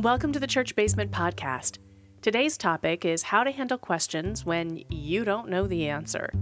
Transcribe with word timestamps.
Welcome 0.00 0.32
to 0.32 0.40
the 0.40 0.46
Church 0.46 0.74
Basement 0.74 1.10
Podcast. 1.10 1.76
Today's 2.22 2.56
topic 2.56 3.04
is 3.04 3.22
how 3.22 3.44
to 3.44 3.50
handle 3.50 3.76
questions 3.76 4.46
when 4.46 4.82
you 4.88 5.26
don't 5.26 5.50
know 5.50 5.66
the 5.66 5.88
answer. 5.88 6.32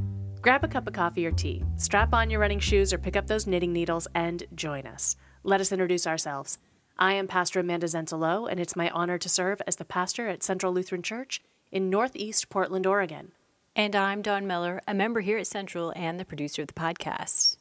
Grab 0.40 0.62
a 0.62 0.68
cup 0.68 0.86
of 0.86 0.92
coffee 0.92 1.26
or 1.26 1.32
tea, 1.32 1.64
strap 1.74 2.14
on 2.14 2.30
your 2.30 2.38
running 2.38 2.60
shoes, 2.60 2.92
or 2.92 2.98
pick 2.98 3.16
up 3.16 3.26
those 3.26 3.48
knitting 3.48 3.72
needles 3.72 4.06
and 4.14 4.44
join 4.54 4.86
us. 4.86 5.16
Let 5.42 5.60
us 5.60 5.72
introduce 5.72 6.06
ourselves. 6.06 6.58
I 7.00 7.14
am 7.14 7.26
Pastor 7.26 7.58
Amanda 7.58 7.88
Zenzalo, 7.88 8.48
and 8.48 8.60
it's 8.60 8.76
my 8.76 8.90
honor 8.90 9.18
to 9.18 9.28
serve 9.28 9.60
as 9.66 9.74
the 9.74 9.84
pastor 9.84 10.28
at 10.28 10.44
Central 10.44 10.72
Lutheran 10.72 11.02
Church 11.02 11.42
in 11.72 11.90
Northeast 11.90 12.50
Portland, 12.50 12.86
Oregon. 12.86 13.32
And 13.74 13.96
I'm 13.96 14.22
Don 14.22 14.46
Miller, 14.46 14.80
a 14.86 14.94
member 14.94 15.20
here 15.20 15.38
at 15.38 15.48
Central 15.48 15.92
and 15.96 16.20
the 16.20 16.24
producer 16.24 16.62
of 16.62 16.68
the 16.68 16.74
podcast. 16.74 17.56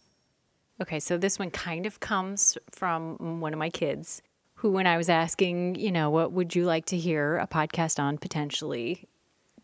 Okay, 0.80 1.00
so 1.00 1.18
this 1.18 1.40
one 1.40 1.50
kind 1.50 1.88
of 1.88 2.00
comes 2.00 2.56
from 2.70 3.40
one 3.42 3.52
of 3.52 3.58
my 3.58 3.72
kids 3.72 4.22
who, 4.58 4.72
when 4.72 4.88
I 4.88 4.98
was 4.98 5.08
asking, 5.08 5.76
you 5.76 5.92
know, 5.92 6.10
what 6.10 6.32
would 6.32 6.56
you 6.56 6.66
like 6.66 6.88
to 6.88 6.98
hear 6.98 7.38
a 7.38 7.48
podcast 7.48 8.00
on 8.00 8.18
potentially, 8.18 9.08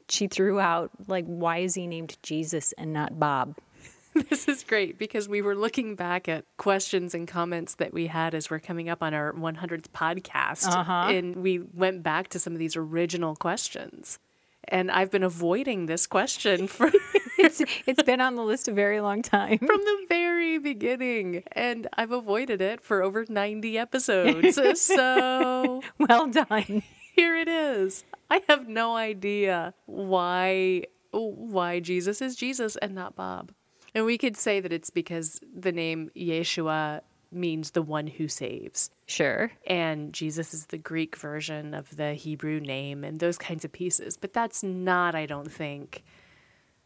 she 0.08 0.28
threw 0.28 0.60
out, 0.60 0.92
like, 1.08 1.26
why 1.26 1.60
is 1.60 1.74
he 1.74 1.88
named 1.88 2.16
Jesus 2.22 2.74
and 2.74 2.94
not 2.94 3.20
Bob? 3.20 3.56
This 4.30 4.48
is 4.48 4.64
great 4.64 5.00
because 5.00 5.28
we 5.28 5.42
were 5.42 5.56
looking 5.56 5.96
back 5.96 6.30
at 6.30 6.46
questions 6.58 7.16
and 7.16 7.28
comments 7.28 7.74
that 7.76 7.94
we 7.94 8.06
had 8.06 8.36
as 8.36 8.48
we're 8.48 8.60
coming 8.60 8.88
up 8.88 9.02
on 9.02 9.16
our 9.16 9.34
100th 9.34 9.88
podcast. 9.88 10.68
Uh-huh. 10.68 11.08
And 11.10 11.38
we 11.38 11.58
went 11.58 12.04
back 12.04 12.28
to 12.28 12.40
some 12.40 12.54
of 12.54 12.60
these 12.60 12.76
original 12.76 13.36
questions. 13.36 14.20
And 14.68 14.92
I've 14.92 15.10
been 15.10 15.24
avoiding 15.24 15.88
this 15.88 16.06
question 16.06 16.68
for, 16.68 16.92
It's, 17.40 17.62
it's 17.88 18.04
been 18.04 18.22
on 18.22 18.36
the 18.36 18.44
list 18.44 18.68
a 18.68 18.72
very 18.72 19.02
long 19.02 19.22
time. 19.22 19.58
from 19.58 19.68
the 19.68 20.06
very 20.08 20.58
beginning. 20.60 21.44
And 21.52 21.88
I've 21.98 22.12
avoided 22.12 22.62
it 22.62 22.82
for 22.82 23.02
over 23.04 23.26
90 23.28 23.78
episodes. 23.78 24.60
so 24.82 25.82
Well 26.00 26.28
done. 26.28 26.84
here 27.16 27.36
it 27.36 27.48
is. 27.48 28.06
I 28.30 28.42
have 28.50 28.68
no 28.68 28.96
idea 28.96 29.74
why 29.86 30.84
why 31.12 31.80
Jesus 31.80 32.22
is 32.22 32.36
Jesus 32.36 32.76
and 32.78 32.96
not 32.96 33.16
Bob. 33.16 33.52
And 33.94 34.06
we 34.06 34.18
could 34.18 34.36
say 34.36 34.60
that 34.60 34.74
it's 34.74 34.90
because 34.90 35.40
the 35.56 35.72
name 35.72 36.10
Yeshua 36.16 37.02
means 37.32 37.72
the 37.72 37.82
one 37.84 38.08
who 38.08 38.28
saves. 38.28 38.90
Sure. 39.06 39.52
And 39.68 40.14
Jesus 40.14 40.54
is 40.54 40.68
the 40.68 40.78
Greek 40.80 41.16
version 41.16 41.74
of 41.74 41.96
the 41.96 42.14
Hebrew 42.14 42.60
name 42.60 43.04
and 43.04 43.20
those 43.20 43.38
kinds 43.38 43.64
of 43.66 43.72
pieces. 43.72 44.18
But 44.18 44.34
that's 44.34 44.64
not, 44.64 45.14
I 45.14 45.26
don't 45.28 45.52
think, 45.52 46.04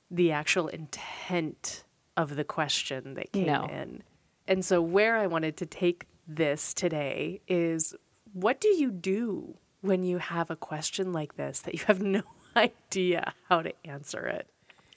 the 0.09 0.31
actual 0.31 0.67
intent 0.67 1.83
of 2.16 2.36
the 2.36 2.44
question 2.44 3.13
that 3.16 3.31
came 3.31 3.45
No. 3.47 3.66
in. 3.66 4.03
And 4.47 4.64
so, 4.64 4.81
where 4.81 5.17
I 5.17 5.27
wanted 5.27 5.58
to 5.58 5.66
take 5.66 6.05
this 6.27 6.73
today 6.73 7.41
is 7.47 7.94
what 8.33 8.59
do 8.61 8.69
you 8.69 8.91
do 8.91 9.58
when 9.81 10.03
you 10.03 10.17
have 10.17 10.49
a 10.49 10.55
question 10.55 11.14
like 11.14 11.36
this 11.36 11.59
that 11.61 11.73
you 11.73 11.81
have 11.88 12.02
no 12.02 12.23
idea 12.55 13.33
how 13.49 13.61
to 13.61 13.73
answer 13.86 14.25
it? 14.25 14.47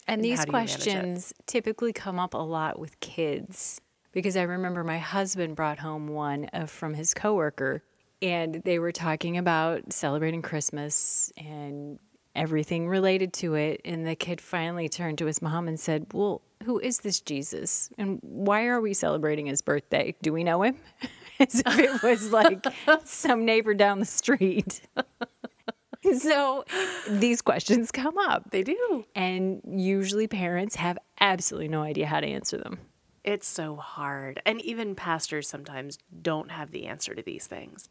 And 0.07 0.19
And 0.19 0.25
these 0.25 0.39
how 0.39 0.45
do 0.47 0.51
you 0.51 0.53
manage 0.53 0.71
it? 0.73 0.77
questions 0.83 1.33
typically 1.47 1.93
come 1.93 2.19
up 2.19 2.35
a 2.35 2.39
lot 2.39 2.79
with 2.79 2.99
kids 3.01 3.81
because 4.13 4.37
I 4.37 4.43
remember 4.43 4.83
my 4.83 4.99
husband 4.99 5.55
brought 5.57 5.79
home 5.79 6.09
one 6.09 6.49
uh, 6.53 6.67
from 6.67 6.95
his 6.95 7.13
coworker 7.15 7.83
and 8.23 8.57
they 8.65 8.79
were 8.79 8.93
talking 8.93 9.39
about 9.39 9.93
celebrating 9.93 10.43
Christmas 10.43 11.33
and 11.37 11.99
everything 12.35 12.89
related 12.89 13.33
to 13.35 13.55
it 13.55 13.81
and 13.85 14.07
the 14.07 14.15
kid 14.15 14.41
finally 14.41 14.89
turned 14.89 15.19
to 15.19 15.27
his 15.27 15.43
mom 15.43 15.69
and 15.69 15.79
said, 15.79 16.07
"Well, 16.13 16.43
who 16.65 16.79
is 16.79 17.01
this 17.01 17.21
Jesus? 17.21 17.91
And 17.99 18.19
why 18.23 18.67
are 18.67 18.81
we 18.81 18.95
celebrating 18.95 19.47
his 19.47 19.63
birthday? 19.63 20.15
Do 20.23 20.33
we 20.33 20.45
know 20.45 20.63
him?" 20.63 20.77
As 21.41 21.63
if 21.67 21.79
it 21.79 22.03
was 22.03 22.33
like 22.33 22.65
some 23.05 23.45
neighbor 23.47 23.73
down 23.73 23.99
the 23.99 24.05
street. 24.05 24.83
so 26.19 26.65
these 27.09 27.41
questions 27.41 27.91
come 27.91 28.19
up. 28.19 28.51
They 28.51 28.63
do. 28.63 29.05
And 29.15 29.63
usually 29.67 30.27
parents 30.27 30.77
have 30.77 30.99
absolutely 31.19 31.69
no 31.69 31.83
idea 31.83 32.07
how 32.07 32.21
to 32.21 32.27
answer 32.27 32.59
them. 32.59 32.79
It's 33.25 33.47
so 33.47 33.77
hard. 33.77 34.41
And 34.47 34.61
even 34.63 34.95
pastors 34.95 35.49
sometimes 35.49 35.99
don't 36.23 36.51
have 36.51 36.71
the 36.71 36.87
answer 36.87 37.15
to 37.15 37.23
these 37.23 37.47
things. 37.47 37.89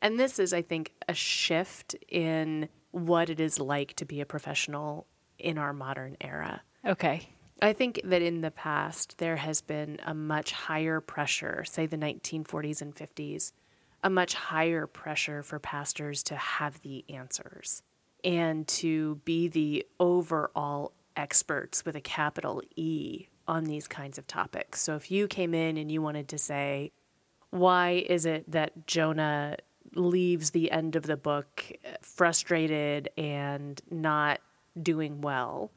And 0.00 0.18
this 0.18 0.38
is, 0.38 0.52
I 0.52 0.62
think, 0.62 0.92
a 1.08 1.14
shift 1.14 1.96
in 2.08 2.68
what 2.90 3.30
it 3.30 3.40
is 3.40 3.58
like 3.58 3.94
to 3.94 4.04
be 4.04 4.20
a 4.20 4.26
professional 4.26 5.06
in 5.38 5.58
our 5.58 5.72
modern 5.72 6.16
era. 6.20 6.62
Okay. 6.84 7.28
I 7.60 7.72
think 7.72 8.00
that 8.04 8.22
in 8.22 8.40
the 8.40 8.50
past, 8.50 9.18
there 9.18 9.36
has 9.36 9.60
been 9.60 9.98
a 10.04 10.14
much 10.14 10.52
higher 10.52 11.00
pressure, 11.00 11.64
say 11.64 11.86
the 11.86 11.96
1940s 11.96 12.80
and 12.80 12.94
50s, 12.94 13.52
a 14.04 14.10
much 14.10 14.34
higher 14.34 14.86
pressure 14.86 15.42
for 15.42 15.58
pastors 15.58 16.22
to 16.24 16.36
have 16.36 16.80
the 16.82 17.04
answers 17.08 17.82
and 18.24 18.66
to 18.68 19.16
be 19.24 19.48
the 19.48 19.86
overall 19.98 20.92
experts 21.16 21.84
with 21.84 21.96
a 21.96 22.00
capital 22.00 22.62
E 22.76 23.26
on 23.48 23.64
these 23.64 23.88
kinds 23.88 24.18
of 24.18 24.26
topics. 24.26 24.80
So 24.80 24.94
if 24.94 25.10
you 25.10 25.26
came 25.26 25.52
in 25.52 25.76
and 25.76 25.90
you 25.90 26.00
wanted 26.00 26.28
to 26.28 26.38
say, 26.38 26.92
why 27.50 28.04
is 28.08 28.24
it 28.24 28.48
that 28.50 28.86
Jonah 28.86 29.56
leaves 29.94 30.50
the 30.50 30.70
end 30.70 30.96
of 30.96 31.04
the 31.04 31.16
book 31.16 31.64
frustrated 32.02 33.08
and 33.16 33.80
not 33.90 34.40
doing 34.80 35.20
well? 35.20 35.70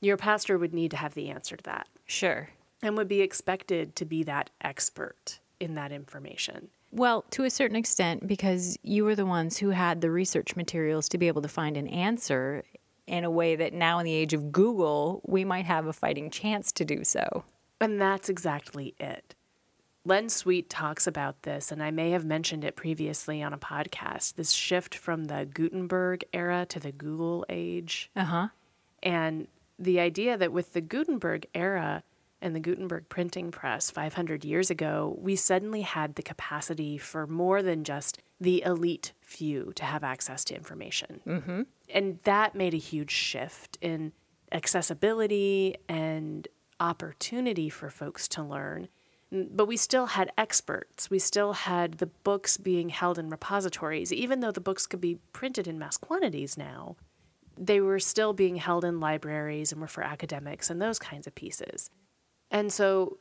Your 0.00 0.16
pastor 0.16 0.58
would 0.58 0.74
need 0.74 0.90
to 0.92 0.96
have 0.96 1.14
the 1.14 1.30
answer 1.30 1.56
to 1.56 1.64
that 1.64 1.88
Sure. 2.06 2.50
and 2.82 2.96
would 2.96 3.08
be 3.08 3.20
expected 3.20 3.96
to 3.96 4.04
be 4.04 4.22
that 4.24 4.50
expert 4.60 5.40
in 5.60 5.74
that 5.76 5.92
information. 5.92 6.68
Well, 6.92 7.24
to 7.30 7.44
a 7.44 7.50
certain 7.50 7.76
extent, 7.76 8.26
because 8.26 8.76
you 8.82 9.04
were 9.04 9.16
the 9.16 9.26
ones 9.26 9.58
who 9.58 9.70
had 9.70 10.00
the 10.00 10.10
research 10.10 10.54
materials 10.54 11.08
to 11.08 11.18
be 11.18 11.26
able 11.26 11.42
to 11.42 11.48
find 11.48 11.76
an 11.76 11.88
answer 11.88 12.62
in 13.06 13.24
a 13.24 13.30
way 13.30 13.56
that 13.56 13.72
now, 13.72 13.98
in 13.98 14.04
the 14.04 14.12
age 14.12 14.32
of 14.32 14.52
Google, 14.52 15.20
we 15.26 15.44
might 15.44 15.64
have 15.66 15.86
a 15.86 15.92
fighting 15.92 16.30
chance 16.30 16.70
to 16.72 16.84
do 16.84 17.02
so. 17.04 17.44
And 17.80 18.00
that's 18.00 18.28
exactly 18.28 18.94
it. 19.00 19.34
Len 20.06 20.28
Sweet 20.28 20.68
talks 20.68 21.06
about 21.06 21.42
this, 21.42 21.72
and 21.72 21.82
I 21.82 21.90
may 21.90 22.10
have 22.10 22.24
mentioned 22.24 22.64
it 22.64 22.76
previously 22.76 23.42
on 23.42 23.52
a 23.52 23.58
podcast 23.58 24.34
this 24.34 24.52
shift 24.52 24.94
from 24.94 25.24
the 25.24 25.48
Gutenberg 25.52 26.24
era 26.32 26.66
to 26.68 26.78
the 26.78 26.92
Google 26.92 27.46
age. 27.48 28.10
Uh 28.14 28.24
huh. 28.24 28.48
And 29.02 29.48
the 29.78 30.00
idea 30.00 30.36
that 30.36 30.52
with 30.52 30.72
the 30.74 30.80
Gutenberg 30.80 31.46
era 31.54 32.02
and 32.40 32.54
the 32.54 32.60
Gutenberg 32.60 33.08
printing 33.08 33.50
press 33.50 33.90
500 33.90 34.44
years 34.44 34.70
ago, 34.70 35.16
we 35.18 35.34
suddenly 35.36 35.80
had 35.80 36.14
the 36.14 36.22
capacity 36.22 36.98
for 36.98 37.26
more 37.26 37.62
than 37.62 37.84
just 37.84 38.20
the 38.38 38.62
elite 38.62 39.12
few 39.22 39.72
to 39.76 39.84
have 39.84 40.04
access 40.04 40.44
to 40.44 40.54
information. 40.54 41.22
Mm-hmm. 41.26 41.62
And 41.88 42.18
that 42.24 42.54
made 42.54 42.74
a 42.74 42.78
huge 42.78 43.10
shift 43.10 43.78
in 43.80 44.12
accessibility 44.52 45.76
and 45.88 46.46
opportunity 46.78 47.70
for 47.70 47.88
folks 47.88 48.28
to 48.28 48.42
learn. 48.42 48.88
But 49.32 49.66
we 49.66 49.76
still 49.76 50.06
had 50.06 50.32
experts. 50.38 51.10
We 51.10 51.18
still 51.18 51.54
had 51.54 51.94
the 51.94 52.06
books 52.06 52.56
being 52.56 52.90
held 52.90 53.18
in 53.18 53.30
repositories, 53.30 54.12
even 54.12 54.40
though 54.40 54.52
the 54.52 54.60
books 54.60 54.86
could 54.86 55.00
be 55.00 55.18
printed 55.32 55.66
in 55.66 55.78
mass 55.78 55.96
quantities 55.96 56.56
now 56.56 56.96
they 57.56 57.80
were 57.80 57.98
still 57.98 58.32
being 58.32 58.56
held 58.56 58.84
in 58.84 59.00
libraries 59.00 59.72
and 59.72 59.80
were 59.80 59.86
for 59.86 60.02
academics 60.02 60.70
and 60.70 60.80
those 60.80 60.98
kinds 60.98 61.26
of 61.26 61.34
pieces. 61.34 61.90
And 62.50 62.72
so 62.72 63.18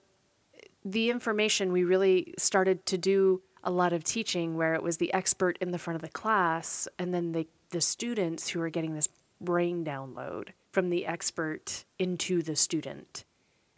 the 0.83 1.09
information 1.09 1.71
we 1.71 1.83
really 1.83 2.33
started 2.37 2.85
to 2.87 2.97
do 2.97 3.41
a 3.63 3.71
lot 3.71 3.93
of 3.93 4.03
teaching 4.03 4.57
where 4.57 4.73
it 4.73 4.83
was 4.83 4.97
the 4.97 5.13
expert 5.13 5.57
in 5.61 5.71
the 5.71 5.77
front 5.77 5.95
of 5.95 6.01
the 6.01 6.09
class 6.09 6.87
and 6.99 7.13
then 7.13 7.31
the, 7.31 7.47
the 7.69 7.81
students 7.81 8.49
who 8.49 8.59
were 8.59 8.69
getting 8.69 8.95
this 8.95 9.07
brain 9.39 9.85
download 9.85 10.49
from 10.71 10.89
the 10.89 11.05
expert 11.05 11.85
into 11.97 12.41
the 12.41 12.55
student. 12.55 13.23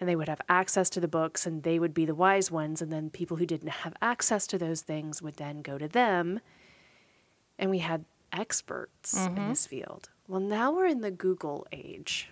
And 0.06 0.10
they 0.12 0.16
would 0.16 0.30
have 0.30 0.42
access 0.48 0.92
to 0.92 1.00
the 1.00 1.08
books 1.08 1.48
and 1.48 1.64
they 1.64 1.80
would 1.80 1.96
be 1.96 2.06
the 2.06 2.14
wise 2.14 2.52
ones. 2.52 2.80
And 2.80 2.94
then 2.94 3.10
people 3.10 3.38
who 3.38 3.46
didn't 3.48 3.70
have 3.70 3.96
access 4.04 4.46
to 4.46 4.60
those 4.60 4.82
things 4.82 5.20
would 5.20 5.38
then 5.38 5.64
go 5.64 5.80
to 5.80 5.88
them. 5.88 6.42
And 7.58 7.72
we 7.72 7.80
had 7.80 8.06
experts 8.32 9.16
in 9.16 9.34
mm-hmm. 9.34 9.50
this 9.50 9.66
field. 9.66 10.10
Well, 10.28 10.42
now 10.42 10.72
we're 10.72 10.86
in 10.86 11.02
the 11.02 11.10
Google 11.10 11.66
age. 11.72 12.30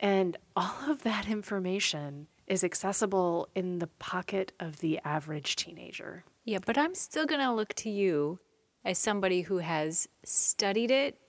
And 0.00 0.36
all 0.56 0.90
of 0.90 1.04
that 1.04 1.28
information 1.28 2.26
is 2.48 2.64
accessible 2.64 3.48
in 3.54 3.78
the 3.78 3.86
pocket 3.86 4.50
of 4.58 4.80
the 4.80 4.98
average 5.04 5.54
teenager. 5.54 6.24
Yeah, 6.44 6.58
but 6.66 6.76
I'm 6.76 6.96
still 6.96 7.24
going 7.24 7.40
to 7.40 7.52
look 7.52 7.74
to 7.74 7.88
you 7.88 8.40
as 8.84 8.98
somebody 8.98 9.42
who 9.42 9.58
has 9.58 10.08
studied 10.24 10.90
it 10.90 11.20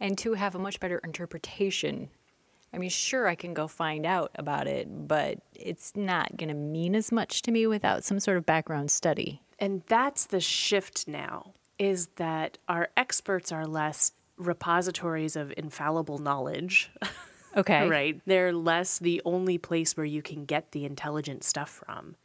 and 0.00 0.16
to 0.16 0.32
have 0.32 0.54
a 0.54 0.58
much 0.58 0.80
better 0.80 1.02
interpretation. 1.04 2.08
I 2.72 2.78
mean, 2.78 2.90
sure, 2.90 3.26
I 3.26 3.34
can 3.34 3.52
go 3.52 3.66
find 3.66 4.06
out 4.06 4.30
about 4.36 4.66
it, 4.66 4.86
but 5.08 5.38
it's 5.54 5.92
not 5.96 6.36
going 6.36 6.48
to 6.48 6.54
mean 6.54 6.94
as 6.94 7.10
much 7.10 7.42
to 7.42 7.50
me 7.50 7.66
without 7.66 8.04
some 8.04 8.20
sort 8.20 8.36
of 8.36 8.46
background 8.46 8.90
study. 8.90 9.42
And 9.58 9.82
that's 9.88 10.26
the 10.26 10.40
shift 10.40 11.08
now 11.08 11.52
is 11.78 12.08
that 12.16 12.58
our 12.68 12.90
experts 12.96 13.50
are 13.50 13.66
less 13.66 14.12
repositories 14.36 15.34
of 15.34 15.52
infallible 15.56 16.18
knowledge, 16.18 16.90
Okay. 17.56 17.88
right? 17.88 18.20
They're 18.26 18.52
less 18.52 18.98
the 18.98 19.20
only 19.24 19.58
place 19.58 19.96
where 19.96 20.06
you 20.06 20.22
can 20.22 20.44
get 20.44 20.72
the 20.72 20.84
intelligent 20.84 21.42
stuff 21.42 21.70
from. 21.70 22.16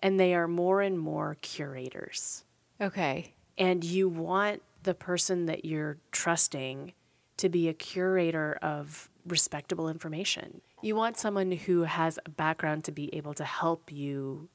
And 0.00 0.20
they 0.20 0.34
are 0.34 0.48
more 0.48 0.80
and 0.82 0.98
more 0.98 1.36
curators. 1.40 2.44
Okay. 2.80 3.32
And 3.56 3.82
you 3.82 4.08
want 4.08 4.62
the 4.82 4.94
person 4.94 5.46
that 5.46 5.64
you're 5.64 5.98
trusting 6.12 6.92
to 7.38 7.48
be 7.48 7.68
a 7.68 7.74
curator 7.74 8.58
of 8.60 9.08
respectable 9.26 9.88
information. 9.88 10.60
You 10.82 10.96
want 10.96 11.16
someone 11.16 11.50
who 11.52 11.82
has 11.82 12.18
a 12.24 12.30
background 12.30 12.84
to 12.84 12.92
be 12.92 13.14
able 13.14 13.34
to 13.34 13.44
help 13.44 13.90
you 13.92 14.48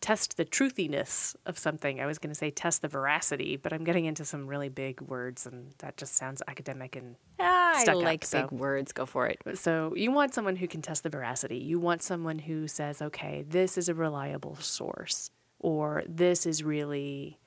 test 0.00 0.36
the 0.36 0.44
truthiness 0.44 1.36
of 1.46 1.56
something. 1.56 2.00
I 2.00 2.06
was 2.06 2.18
going 2.18 2.30
to 2.30 2.34
say 2.34 2.50
test 2.50 2.82
the 2.82 2.88
veracity, 2.88 3.56
but 3.56 3.72
I'm 3.72 3.84
getting 3.84 4.04
into 4.04 4.24
some 4.24 4.48
really 4.48 4.68
big 4.68 5.00
words 5.00 5.46
and 5.46 5.72
that 5.78 5.96
just 5.96 6.16
sounds 6.16 6.42
academic 6.48 6.96
and 6.96 7.14
Ah, 7.38 7.74
I 7.76 7.82
stuck 7.84 7.96
up, 7.96 8.02
like 8.02 8.24
so- 8.24 8.42
big 8.42 8.50
words. 8.50 8.90
Go 8.92 9.06
for 9.06 9.28
it. 9.28 9.38
so 9.54 9.94
you 9.96 10.10
want 10.10 10.34
someone 10.34 10.56
who 10.56 10.66
can 10.66 10.82
test 10.82 11.04
the 11.04 11.08
veracity. 11.08 11.58
You 11.58 11.78
want 11.78 12.02
someone 12.02 12.40
who 12.40 12.66
says, 12.66 13.00
okay, 13.00 13.44
this 13.48 13.78
is 13.78 13.88
a 13.88 13.94
reliable 13.94 14.56
source, 14.56 15.30
or 15.60 16.02
this 16.08 16.46
is 16.46 16.64
really 16.64 17.38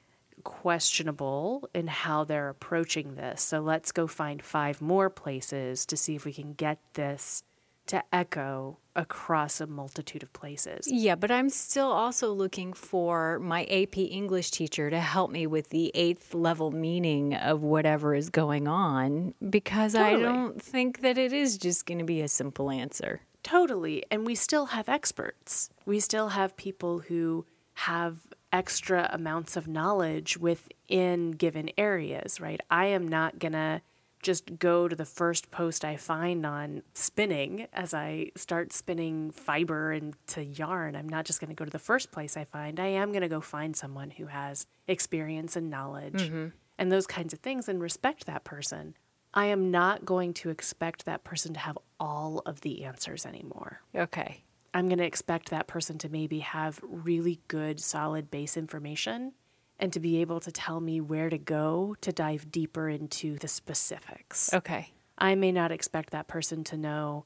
questionable 0.46 1.68
in 1.74 1.88
how 1.88 2.24
they're 2.24 2.48
approaching 2.48 3.16
this. 3.16 3.42
So 3.42 3.60
let's 3.60 3.92
go 3.92 4.08
find 4.08 4.42
five 4.42 4.82
more 4.82 5.10
places 5.10 5.86
to 5.88 5.98
see 5.98 6.16
if 6.16 6.24
we 6.24 6.32
can 6.32 6.54
get 6.54 6.80
this 6.94 7.44
to 7.88 8.04
echo 8.14 8.78
across 8.96 9.60
a 9.60 9.68
multitude 9.68 10.24
of 10.24 10.32
places. 10.32 10.88
Yeah, 10.90 11.16
but 11.16 11.30
I'm 11.30 11.50
still 11.50 11.92
also 11.92 12.32
looking 12.32 12.74
for 12.74 13.40
my 13.40 13.66
AP 13.66 13.98
English 13.98 14.52
teacher 14.52 14.90
to 14.90 15.00
help 15.00 15.30
me 15.32 15.46
with 15.46 15.70
the 15.70 15.92
eighth 15.94 16.34
level 16.34 16.72
meaning 16.72 17.36
of 17.36 17.62
whatever 17.62 18.16
is 18.16 18.30
going 18.30 18.68
on 18.68 19.34
because 19.50 19.96
I 19.96 20.18
don't 20.18 20.62
think 20.62 21.02
that 21.02 21.18
it 21.18 21.34
is 21.34 21.58
just 21.58 21.86
going 21.86 22.00
to 22.00 22.06
be 22.06 22.22
a 22.22 22.28
simple 22.28 22.72
answer. 22.72 23.22
Totally. 23.44 24.04
And 24.10 24.26
we 24.26 24.34
still 24.34 24.68
have 24.68 24.90
experts. 24.90 25.70
We 25.86 26.00
still 26.00 26.30
have 26.30 26.56
people 26.58 27.00
who 27.00 27.46
have 27.74 28.18
extra 28.56 29.10
amounts 29.12 29.58
of 29.58 29.68
knowledge 29.68 30.38
within 30.38 31.32
given 31.32 31.70
areas, 31.78 32.40
right? 32.40 32.62
I 32.72 32.86
am 32.86 33.06
not 33.06 33.38
going 33.38 33.52
to 33.52 33.82
just 34.24 34.58
go 34.58 34.88
to 34.88 34.96
the 34.96 35.04
first 35.04 35.52
post 35.52 35.84
I 35.84 35.98
find 35.98 36.46
on 36.46 36.82
spinning 36.94 37.68
as 37.74 37.94
I 37.94 38.32
start 38.38 38.72
spinning 38.72 39.32
fiber 39.32 39.92
into 39.92 40.42
yarn. 40.42 40.96
I'm 40.96 41.10
not 41.10 41.26
just 41.26 41.42
going 41.42 41.50
to 41.50 41.56
go 41.56 41.66
to 41.66 41.70
the 41.70 41.78
first 41.78 42.14
place 42.14 42.38
I 42.38 42.46
find. 42.46 42.80
I 42.80 42.88
am 42.88 43.12
going 43.12 43.24
to 43.24 43.28
go 43.28 43.42
find 43.42 43.76
someone 43.76 44.12
who 44.12 44.28
has 44.28 44.68
experience 44.88 45.58
and 45.58 45.70
knowledge 45.70 46.24
mm-hmm. 46.24 46.48
and 46.78 46.92
those 46.92 47.06
kinds 47.06 47.34
of 47.34 47.40
things 47.40 47.68
and 47.68 47.82
respect 47.82 48.26
that 48.26 48.46
person. 48.46 48.96
I 49.34 49.48
am 49.48 49.70
not 49.70 50.06
going 50.06 50.34
to 50.36 50.50
expect 50.50 51.04
that 51.06 51.26
person 51.26 51.54
to 51.56 51.60
have 51.60 51.78
all 52.00 52.42
of 52.46 52.62
the 52.62 52.86
answers 52.86 53.26
anymore. 53.26 53.82
Okay. 53.94 54.45
I'm 54.76 54.90
going 54.90 55.00
to 55.00 55.06
expect 55.06 55.52
that 55.52 55.68
person 55.68 55.98
to 56.00 56.10
maybe 56.10 56.40
have 56.40 56.82
really 56.84 57.40
good, 57.48 57.80
solid 57.80 58.30
base 58.30 58.58
information 58.58 59.32
and 59.80 59.94
to 59.94 60.02
be 60.02 60.20
able 60.20 60.42
to 60.42 60.52
tell 60.52 60.82
me 60.82 61.00
where 61.00 61.30
to 61.30 61.38
go 61.38 61.96
to 62.02 62.12
dive 62.12 62.52
deeper 62.52 62.90
into 62.90 63.38
the 63.38 63.48
specifics. 63.48 64.54
Okay. 64.54 64.92
I 65.18 65.36
may 65.36 65.54
not 65.54 65.72
expect 65.72 66.10
that 66.10 66.28
person 66.28 66.66
to 66.66 66.78
know 66.78 67.26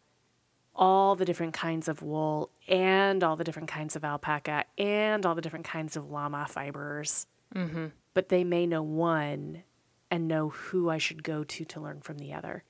all 0.75 1.16
the 1.16 1.25
different 1.25 1.56
kinds 1.56 1.88
of 1.88 2.04
wool 2.04 2.51
and 2.68 3.24
all 3.24 3.36
the 3.36 3.44
different 3.44 3.68
kinds 3.68 3.95
of 3.95 4.06
alpaca 4.06 4.66
and 4.78 5.25
all 5.25 5.34
the 5.34 5.42
different 5.42 5.66
kinds 5.66 5.98
of 5.98 6.07
llama 6.07 6.45
fibers. 6.48 7.25
Mm-hmm. 7.56 7.88
But 8.13 8.30
they 8.30 8.44
may 8.44 8.68
know 8.68 8.84
one 8.84 9.63
and 10.12 10.28
know 10.28 10.50
who 10.50 10.88
I 10.88 11.00
should 11.00 11.24
go 11.24 11.44
to 11.44 11.66
to 11.66 11.81
learn 11.81 12.02
from 12.02 12.19
the 12.19 12.31
other. 12.31 12.63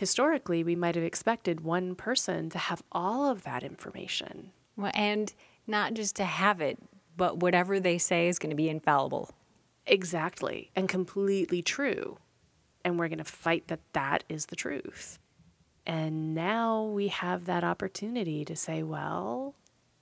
Historically, 0.00 0.64
we 0.64 0.74
might 0.74 0.94
have 0.94 1.04
expected 1.04 1.60
one 1.60 1.94
person 1.94 2.48
to 2.48 2.56
have 2.56 2.82
all 2.90 3.30
of 3.30 3.42
that 3.42 3.62
information. 3.62 4.50
Well, 4.74 4.90
and 4.94 5.30
not 5.66 5.92
just 5.92 6.16
to 6.16 6.24
have 6.24 6.62
it, 6.62 6.78
but 7.18 7.36
whatever 7.36 7.78
they 7.78 7.98
say 7.98 8.26
is 8.26 8.38
going 8.38 8.48
to 8.48 8.56
be 8.56 8.70
infallible. 8.70 9.28
Exactly, 9.84 10.70
and 10.74 10.88
completely 10.88 11.60
true. 11.60 12.16
And 12.82 12.98
we're 12.98 13.08
going 13.08 13.18
to 13.18 13.24
fight 13.24 13.68
that 13.68 13.80
that 13.92 14.24
is 14.26 14.46
the 14.46 14.56
truth. 14.56 15.18
And 15.84 16.34
now 16.34 16.82
we 16.82 17.08
have 17.08 17.44
that 17.44 17.62
opportunity 17.62 18.42
to 18.46 18.56
say, 18.56 18.82
well, 18.82 19.54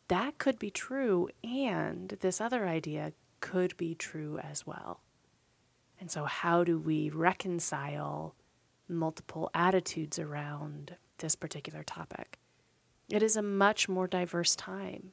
that 0.06 0.38
could 0.38 0.60
be 0.60 0.70
true, 0.70 1.28
and 1.42 2.10
this 2.20 2.40
other 2.40 2.68
idea 2.68 3.14
could 3.40 3.76
be 3.76 3.96
true 3.96 4.38
as 4.38 4.64
well. 4.64 5.00
And 5.98 6.08
so, 6.08 6.24
how 6.24 6.62
do 6.62 6.78
we 6.78 7.10
reconcile 7.10 8.36
multiple 8.88 9.50
attitudes 9.54 10.18
around 10.18 10.96
this 11.18 11.34
particular 11.34 11.82
topic? 11.82 12.38
It 13.08 13.22
is 13.22 13.36
a 13.36 13.42
much 13.42 13.88
more 13.88 14.06
diverse 14.06 14.54
time 14.54 15.12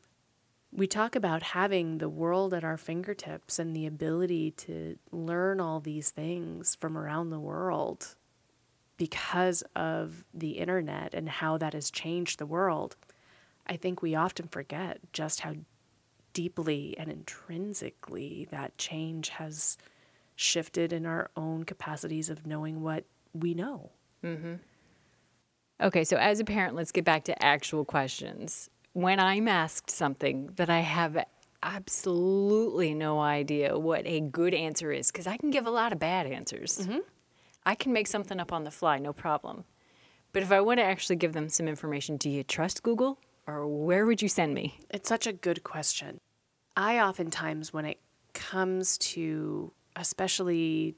we 0.76 0.88
talk 0.88 1.16
about 1.16 1.42
having 1.42 2.00
the 2.00 2.10
world 2.10 2.54
at 2.54 2.64
our 2.64 2.78
fingertips 2.78 3.60
and 3.60 3.74
the 3.74 3.86
ability 3.86 4.52
to 4.52 4.98
learn 5.12 5.62
all 5.62 5.80
these 5.80 6.10
things 6.10 6.76
from 6.76 6.98
around 6.98 7.30
the 7.30 7.40
world 7.40 8.16
because 8.98 9.64
of 9.76 10.26
the 10.34 10.52
internet 10.52 11.14
and 11.14 11.30
how 11.30 11.58
that 11.58 11.74
has 11.74 11.90
changed 11.90 12.40
the 12.40 12.46
world. 12.46 12.98
I 13.66 13.78
think 13.78 14.02
we 14.02 14.16
often 14.16 14.48
forget 14.50 15.00
just 15.14 15.42
how 15.42 15.56
deeply 16.34 16.96
and 16.98 17.10
intrinsically 17.10 18.48
that 18.52 18.78
change 18.78 19.30
has 19.30 19.78
shifted 20.36 20.92
in 20.92 21.06
our 21.06 21.30
own 21.38 21.64
capacities 21.64 22.30
of 22.30 22.46
knowing 22.46 22.82
what 22.82 23.06
we 23.36 23.54
know. 23.54 23.92
Mm-hmm. 24.24 24.56
Okay, 25.82 26.04
so 26.04 26.18
as 26.18 26.40
a 26.40 26.46
parent, 26.46 26.76
let's 26.76 26.92
get 26.92 27.04
back 27.04 27.26
to 27.26 27.44
actual 27.44 27.84
questions. 27.86 28.70
When 28.94 29.20
I'm 29.20 29.48
asked 29.48 29.92
something 29.92 30.52
that 30.56 30.70
I 30.70 30.80
have 30.80 31.18
absolutely 31.62 32.94
no 32.94 33.20
idea 33.20 33.78
what 33.78 34.06
a 34.06 34.22
good 34.22 34.54
answer 34.54 34.92
is, 34.92 35.12
because 35.12 35.28
I 35.28 35.38
can 35.38 35.50
give 35.50 35.68
a 35.68 35.72
lot 35.72 35.92
of 35.92 36.00
bad 36.00 36.28
answers. 36.28 36.80
Mm-hmm. 36.80 37.00
I 37.66 37.76
can 37.76 37.92
make 37.92 38.08
something 38.08 38.40
up 38.40 38.54
on 38.54 38.64
the 38.64 38.72
fly, 38.72 39.00
no 39.00 39.12
problem. 39.12 39.66
But 40.32 40.44
if 40.44 40.52
I 40.52 40.62
want 40.62 40.80
to 40.80 40.84
actually 40.84 41.16
give 41.16 41.34
them 41.34 41.50
some 41.50 41.68
information, 41.68 42.18
do 42.18 42.30
you 42.30 42.44
trust 42.44 42.84
Google 42.84 43.20
or 43.48 43.68
where 43.68 44.06
would 44.06 44.22
you 44.22 44.30
send 44.30 44.54
me? 44.54 44.78
It's 44.90 45.10
such 45.10 45.28
a 45.28 45.34
good 45.34 45.64
question. 45.64 46.20
I 46.78 47.00
oftentimes, 47.00 47.74
when 47.74 47.86
it 47.86 48.00
comes 48.34 48.98
to 48.98 49.72
especially 49.96 50.96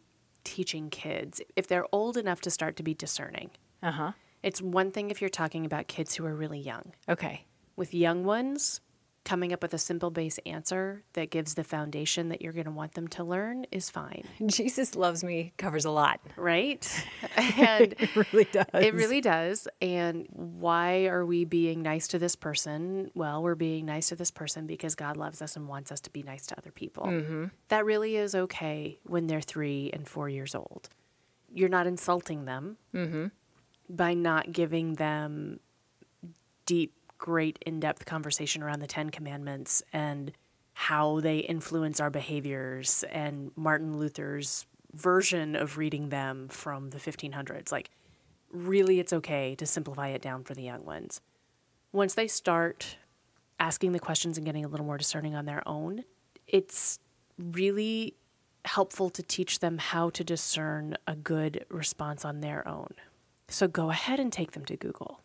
teaching 0.47 0.89
kids, 0.89 1.41
if 1.55 1.67
they're 1.67 1.85
old 1.91 2.15
enough 2.17 2.39
to 2.41 2.49
start 2.49 2.75
to 2.77 2.83
be 2.83 2.93
discerning, 2.93 3.49
Uh 3.83 3.91
huh. 3.91 4.11
it's 4.41 4.61
one 4.61 4.91
thing 4.91 5.11
if 5.11 5.19
you're 5.21 5.29
talking 5.41 5.65
about 5.65 5.87
kids 5.87 6.15
who 6.15 6.25
are 6.25 6.33
really 6.43 6.59
young. 6.59 6.93
Okay. 7.09 7.45
With 7.75 7.93
young 7.93 8.23
ones, 8.23 8.81
coming 9.27 9.51
up 9.51 9.61
with 9.61 9.73
a 9.73 9.77
simple 9.77 10.09
base 10.09 10.39
answer 10.45 11.03
that 11.11 11.29
gives 11.29 11.55
the 11.55 11.63
foundation 11.65 12.29
that 12.29 12.41
you're 12.41 12.53
going 12.53 12.65
to 12.65 12.71
want 12.71 12.93
them 12.93 13.09
to 13.09 13.25
learn 13.25 13.65
is 13.73 13.89
fine, 13.89 14.23
Jesus 14.47 14.95
loves 14.95 15.21
me 15.21 15.51
covers 15.57 15.83
a 15.83 15.91
lot. 15.91 16.21
right? 16.37 17.05
and 17.35 17.93
It 17.99 18.15
really 18.15 18.45
does. 18.45 18.65
It 18.73 18.93
really 18.93 19.19
does. 19.19 19.67
And 19.81 20.27
why 20.31 21.07
are 21.07 21.25
we 21.25 21.43
being 21.43 21.81
nice 21.81 22.07
to 22.09 22.19
this 22.19 22.37
person? 22.37 23.11
Well, 23.15 23.43
we're 23.43 23.55
being 23.55 23.85
nice 23.85 24.07
to 24.09 24.15
this 24.15 24.31
person 24.31 24.65
because 24.65 24.95
God 24.95 25.17
loves 25.17 25.41
us 25.41 25.57
and 25.57 25.67
wants 25.67 25.91
us 25.91 25.99
to 26.01 26.09
be 26.09 26.23
nice 26.23 26.47
to 26.47 26.57
other 26.57 26.71
people. 26.71 27.07
Mm-hmm. 27.07 27.45
That 27.67 27.83
really 27.83 28.15
is 28.15 28.33
okay 28.33 28.97
when 29.03 29.27
they're 29.27 29.41
three 29.41 29.89
and 29.91 30.07
four 30.07 30.29
years 30.29 30.55
old. 30.55 30.87
You're 31.53 31.67
not 31.67 31.85
insulting 31.85 32.45
them 32.45 32.77
mm-hmm. 32.95 33.25
by 33.89 34.13
not 34.13 34.53
giving 34.53 34.93
them 34.93 35.59
deep, 36.65 36.93
great, 37.17 37.59
in 37.65 37.79
depth 37.79 38.05
conversation 38.05 38.63
around 38.63 38.79
the 38.79 38.87
Ten 38.87 39.09
Commandments 39.09 39.83
and 39.93 40.31
how 40.73 41.19
they 41.19 41.39
influence 41.39 41.99
our 41.99 42.09
behaviors 42.09 43.03
and 43.11 43.51
Martin 43.55 43.97
Luther's 43.97 44.65
version 44.93 45.55
of 45.55 45.77
reading 45.77 46.09
them 46.09 46.47
from 46.49 46.91
the 46.91 46.97
1500s. 46.97 47.71
Like, 47.71 47.89
really, 48.51 48.99
it's 48.99 49.13
okay 49.13 49.55
to 49.55 49.65
simplify 49.65 50.09
it 50.09 50.21
down 50.21 50.43
for 50.43 50.53
the 50.53 50.63
young 50.63 50.85
ones. 50.85 51.21
Once 51.91 52.13
they 52.13 52.27
start 52.27 52.97
asking 53.59 53.91
the 53.91 53.99
questions 53.99 54.37
and 54.37 54.45
getting 54.45 54.65
a 54.65 54.67
little 54.67 54.85
more 54.85 54.97
discerning 54.97 55.35
on 55.35 55.45
their 55.45 55.67
own, 55.67 56.03
it's 56.47 56.99
really 57.37 58.15
helpful 58.65 59.09
to 59.09 59.23
teach 59.23 59.59
them 59.59 59.77
how 59.77 60.09
to 60.11 60.23
discern 60.23 60.95
a 61.07 61.15
good 61.15 61.65
response 61.69 62.23
on 62.25 62.41
their 62.41 62.67
own. 62.67 62.93
So 63.47 63.67
go 63.67 63.89
ahead 63.89 64.19
and 64.19 64.31
take 64.31 64.51
them 64.51 64.65
to 64.65 64.75
Google, 64.75 65.21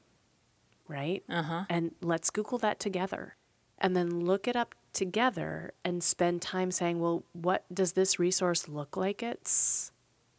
right? 0.88 1.22
Uh-huh. 1.28 1.64
And 1.68 1.92
let's 2.00 2.30
Google 2.30 2.58
that 2.58 2.80
together. 2.80 3.36
And 3.78 3.96
then 3.96 4.20
look 4.20 4.46
it 4.46 4.56
up 4.56 4.74
together 4.92 5.72
and 5.84 6.02
spend 6.02 6.42
time 6.42 6.70
saying, 6.70 7.00
well, 7.00 7.24
what 7.32 7.64
does 7.72 7.92
this 7.92 8.18
resource 8.18 8.68
look 8.68 8.96
like 8.96 9.22
it's 9.22 9.90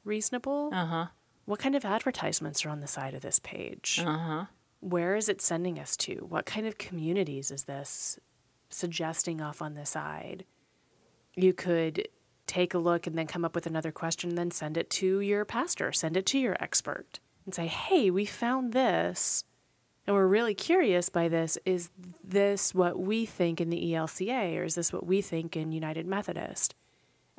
reasonable? 0.05 0.69
Uh-huh. 0.71 1.07
What 1.45 1.59
kind 1.59 1.75
of 1.75 1.83
advertisements 1.83 2.65
are 2.65 2.69
on 2.69 2.79
the 2.79 2.87
side 2.87 3.13
of 3.13 3.21
this 3.21 3.39
page? 3.39 4.01
Uh-huh. 4.05 4.45
Where 4.79 5.15
is 5.15 5.27
it 5.27 5.41
sending 5.41 5.77
us 5.79 5.97
to? 5.97 6.25
What 6.27 6.45
kind 6.45 6.65
of 6.67 6.77
communities 6.77 7.51
is 7.51 7.65
this 7.65 8.19
suggesting 8.69 9.41
off 9.41 9.61
on 9.61 9.73
the 9.73 9.85
side? 9.85 10.45
You 11.35 11.53
could 11.53 12.07
take 12.47 12.73
a 12.73 12.77
look 12.77 13.07
and 13.07 13.17
then 13.17 13.27
come 13.27 13.43
up 13.43 13.55
with 13.55 13.65
another 13.65 13.91
question, 13.91 14.31
and 14.31 14.37
then 14.37 14.51
send 14.51 14.77
it 14.77 14.89
to 14.89 15.19
your 15.21 15.45
pastor, 15.45 15.91
send 15.91 16.15
it 16.17 16.25
to 16.27 16.37
your 16.37 16.55
expert, 16.61 17.19
and 17.45 17.55
say, 17.55 17.67
hey, 17.67 18.09
we 18.11 18.25
found 18.25 18.73
this, 18.73 19.43
and 20.05 20.15
we're 20.15 20.27
really 20.27 20.53
curious 20.55 21.09
by 21.09 21.27
this. 21.27 21.57
Is 21.65 21.89
this 22.23 22.73
what 22.75 22.99
we 22.99 23.25
think 23.25 23.61
in 23.61 23.69
the 23.69 23.93
ELCA, 23.93 24.57
or 24.59 24.63
is 24.63 24.75
this 24.75 24.91
what 24.93 25.05
we 25.05 25.21
think 25.21 25.55
in 25.55 25.71
United 25.71 26.05
Methodist? 26.05 26.75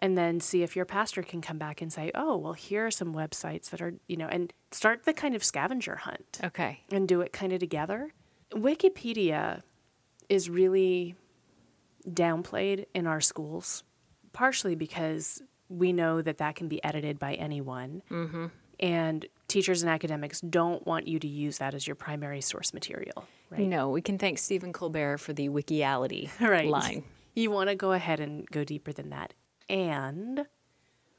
and 0.01 0.19
then 0.19 0.41
see 0.41 0.65
if 0.65 0.75
your 0.75 0.85
pastor 0.85 1.23
can 1.23 1.41
come 1.41 1.57
back 1.57 1.81
and 1.81 1.93
say, 1.93 2.11
oh, 2.17 2.37
well, 2.37 2.53
here 2.53 2.85
are 2.85 2.91
some 2.91 3.15
websites 3.15 3.71
that 3.71 3.81
are, 3.81 3.95
you 4.09 4.17
know, 4.17 4.27
and 4.27 4.53
start 4.73 5.05
the 5.05 5.13
kind 5.13 5.37
of 5.37 5.45
scavenger 5.45 5.95
hunt 5.95 6.41
Okay. 6.43 6.81
and 6.91 7.07
do 7.07 7.21
it 7.21 7.33
kind 7.33 7.53
of 7.53 7.61
together. 7.61 8.13
Wikipedia 8.53 9.63
is 10.29 10.51
really 10.51 11.15
downplayed 12.09 12.87
in 12.93 13.07
our 13.07 13.21
schools, 13.21 13.85
partially 14.33 14.75
because 14.75 15.41
we 15.69 15.93
know 15.93 16.21
that 16.23 16.39
that 16.39 16.57
can 16.57 16.67
be 16.67 16.83
edited 16.85 17.21
by 17.21 17.35
anyone. 17.35 18.03
Mm-hmm. 18.11 18.47
And 18.81 19.27
teachers 19.55 19.85
and 19.85 19.91
academics 19.91 20.41
don't 20.41 20.85
want 20.85 21.07
you 21.07 21.21
to 21.21 21.29
use 21.29 21.59
that 21.59 21.75
as 21.75 21.87
your 21.87 21.95
primary 21.95 22.41
source 22.41 22.75
material. 22.75 23.25
Right. 23.51 23.61
No, 23.61 23.89
we 23.89 24.03
can 24.03 24.19
thank 24.19 24.39
Stephen 24.39 24.73
Colbert 24.73 25.19
for 25.19 25.33
the 25.33 25.49
wikiality 25.49 26.29
right. 26.41 26.69
line. 26.69 27.05
You 27.35 27.53
want 27.53 27.69
to 27.69 27.77
go 27.77 27.93
ahead 27.93 28.19
and 28.19 28.47
go 28.51 28.65
deeper 28.65 28.93
than 28.93 29.11
that. 29.11 29.33
And 29.69 30.47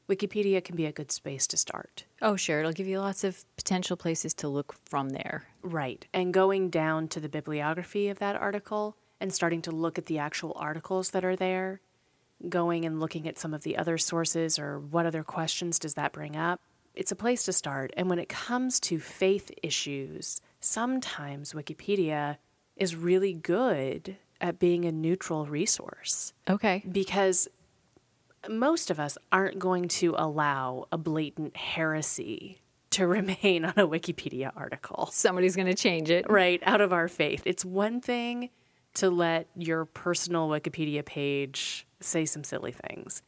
Wikipedia 0.06 0.62
can 0.62 0.76
be 0.76 0.84
a 0.84 0.92
good 0.92 1.10
space 1.10 1.46
to 1.46 1.56
start. 1.56 2.04
Oh, 2.20 2.36
sure. 2.36 2.60
It'll 2.60 2.72
give 2.72 2.86
you 2.86 3.00
lots 3.00 3.24
of 3.24 3.42
potential 3.56 3.96
places 3.96 4.34
to 4.34 4.48
look 4.48 4.74
from 4.84 5.10
there. 5.10 5.46
Right. 5.62 6.06
And 6.12 6.34
going 6.34 6.68
down 6.68 7.08
to 7.08 7.20
the 7.20 7.30
bibliography 7.30 8.08
of 8.08 8.18
that 8.18 8.36
article 8.36 8.98
and 9.18 9.32
starting 9.32 9.62
to 9.62 9.70
look 9.70 9.96
at 9.96 10.06
the 10.06 10.18
actual 10.18 10.52
articles 10.56 11.10
that 11.10 11.24
are 11.24 11.36
there, 11.36 11.80
going 12.50 12.84
and 12.84 13.00
looking 13.00 13.26
at 13.26 13.38
some 13.38 13.54
of 13.54 13.62
the 13.62 13.78
other 13.78 13.96
sources 13.96 14.58
or 14.58 14.78
what 14.78 15.06
other 15.06 15.22
questions 15.22 15.78
does 15.78 15.94
that 15.94 16.12
bring 16.12 16.36
up. 16.36 16.60
It's 16.96 17.12
a 17.12 17.16
place 17.16 17.44
to 17.44 17.52
start. 17.52 17.92
And 17.96 18.08
when 18.08 18.18
it 18.18 18.28
comes 18.28 18.80
to 18.80 18.98
faith 18.98 19.50
issues, 19.62 20.40
sometimes 20.60 21.52
Wikipedia 21.52 22.38
is 22.76 22.96
really 22.96 23.34
good 23.34 24.16
at 24.40 24.58
being 24.58 24.84
a 24.84 24.92
neutral 24.92 25.46
resource 25.46 26.32
Okay. 26.48 26.82
because 26.90 27.48
most 28.48 28.90
of 28.90 29.00
us 29.00 29.16
aren't 29.32 29.58
going 29.58 29.88
to 29.88 30.14
allow 30.16 30.86
a 30.92 30.98
blatant 30.98 31.56
heresy 31.56 32.60
to 32.90 33.06
remain 33.18 33.64
on 33.64 33.74
a 33.76 33.86
Wikipedia 33.86 34.50
article, 34.56 35.08
Somebody's 35.12 35.56
going 35.56 35.66
to 35.68 35.74
change 35.74 36.10
it. 36.10 36.28
right? 36.30 36.62
Out 36.64 36.80
of 36.80 36.92
our 36.92 37.08
faith. 37.08 37.42
It's 37.46 37.64
one 37.64 38.00
thing 38.00 38.50
to 38.94 39.10
let 39.10 39.48
your 39.56 39.84
personal 39.84 40.48
Wikipedia 40.48 41.04
page 41.04 41.86
say 42.00 42.24
some 42.24 42.44
silly 42.44 42.72
things, 42.72 43.22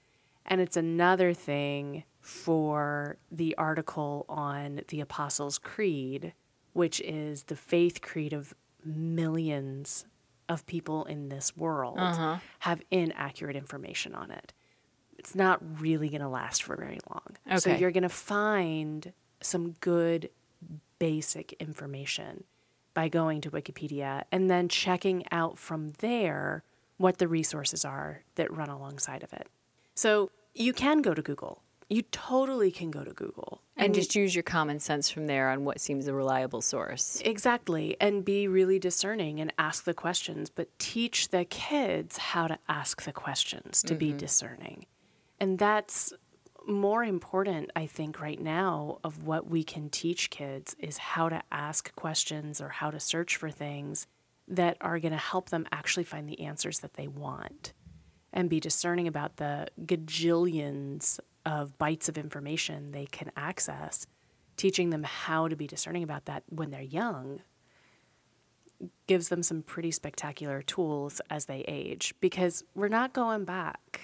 and 0.49 0.61
it's 0.61 0.77
another 0.77 1.33
thing 1.33 2.05
for 2.21 3.17
the 3.31 3.55
article 3.57 4.25
on 4.29 4.81
the 4.89 5.01
Apostles' 5.01 5.59
Creed, 5.59 6.35
which 6.73 7.01
is 7.01 7.45
the 7.45 7.57
faith 7.57 8.03
creed 8.03 8.33
of 8.33 8.55
millions 8.85 10.05
of 10.49 10.67
people 10.67 11.05
in 11.05 11.29
this 11.29 11.57
world, 11.57 11.99
uh-huh. 11.99 12.39
have 12.61 12.83
inaccurate 12.91 13.57
information 13.57 14.15
on 14.15 14.31
it 14.31 14.53
it's 15.19 15.35
not 15.35 15.61
really 15.81 16.09
going 16.09 16.21
to 16.21 16.29
last 16.29 16.63
for 16.63 16.77
very 16.77 17.01
long. 17.11 17.37
Okay. 17.47 17.59
So 17.59 17.75
you're 17.75 17.91
going 17.91 18.03
to 18.03 18.09
find 18.09 19.13
some 19.41 19.73
good 19.81 20.31
basic 20.99 21.53
information 21.55 22.45
by 22.95 23.09
going 23.09 23.41
to 23.43 23.51
Wikipedia 23.51 24.25
and 24.33 24.49
then 24.51 24.69
checking 24.69 25.25
out 25.31 25.59
from 25.59 25.91
there 25.99 26.63
what 26.97 27.19
the 27.19 27.29
resources 27.29 27.85
are 27.85 28.23
that 28.37 28.53
run 28.57 28.69
alongside 28.69 29.23
of 29.23 29.33
it. 29.33 29.49
So 29.95 30.31
you 30.59 30.73
can 30.73 31.03
go 31.03 31.15
to 31.15 31.23
Google. 31.23 31.63
You 31.89 32.03
totally 32.03 32.71
can 32.71 32.91
go 32.91 33.03
to 33.03 33.13
Google 33.13 33.63
And 33.75 33.95
just 33.95 34.15
use 34.15 34.35
your 34.35 34.43
common 34.43 34.79
sense 34.79 35.09
from 35.09 35.27
there 35.27 35.49
on 35.49 35.65
what 35.65 35.81
seems 35.81 36.07
a 36.07 36.13
reliable 36.13 36.61
source. 36.61 37.23
Exactly. 37.25 37.97
And 37.99 38.25
be 38.25 38.47
really 38.47 38.79
discerning 38.79 39.41
and 39.41 39.53
ask 39.59 39.85
the 39.85 39.95
questions, 39.95 40.51
but 40.51 40.79
teach 40.79 41.31
the 41.31 41.47
kids 41.47 42.19
how 42.19 42.47
to 42.47 42.59
ask 42.69 43.03
the 43.03 43.13
questions 43.13 43.83
to 43.85 43.95
be 43.95 44.09
mm-hmm. 44.09 44.19
discerning. 44.19 44.87
And 45.41 45.59
that's 45.59 46.13
more 46.67 47.03
important, 47.03 47.71
I 47.75 47.87
think, 47.87 48.21
right 48.21 48.41
now, 48.41 48.99
of 49.03 49.25
what 49.25 49.49
we 49.49 49.65
can 49.65 49.89
teach 49.89 50.29
kids 50.29 50.77
is 50.79 50.99
how 50.99 51.31
to 51.31 51.41
ask 51.51 51.95
questions 51.95 52.61
or 52.61 52.69
how 52.69 52.91
to 52.91 53.01
search 53.01 53.37
for 53.37 53.51
things 53.51 54.07
that 54.47 54.77
are 54.83 54.99
going 54.99 55.13
to 55.13 55.19
help 55.19 55.49
them 55.49 55.67
actually 55.73 56.05
find 56.05 56.29
the 56.29 56.41
answers 56.41 56.81
that 56.81 56.95
they 56.95 57.09
want 57.09 57.73
and 58.33 58.49
be 58.51 58.61
discerning 58.61 59.07
about 59.09 59.37
the 59.37 59.69
gajillions 59.85 61.19
of 61.47 61.77
bytes 61.79 62.09
of 62.09 62.19
information 62.19 62.93
they 62.93 63.07
can 63.07 63.31
access, 63.37 64.07
teaching 64.57 64.91
them 64.91 65.03
how 65.05 65.49
to 65.49 65.57
be 65.57 65.67
discerning 65.67 66.03
about 66.03 66.27
that 66.27 66.43
when 66.49 66.71
they're 66.71 66.83
young 66.83 67.41
gives 69.09 69.29
them 69.29 69.43
some 69.43 69.63
pretty 69.63 69.91
spectacular 69.91 70.63
tools 70.63 71.21
as 71.31 71.47
they 71.47 71.61
age 71.67 72.15
because 72.21 72.63
we're 72.77 72.87
not 72.89 73.13
going 73.13 73.45
back 73.45 74.01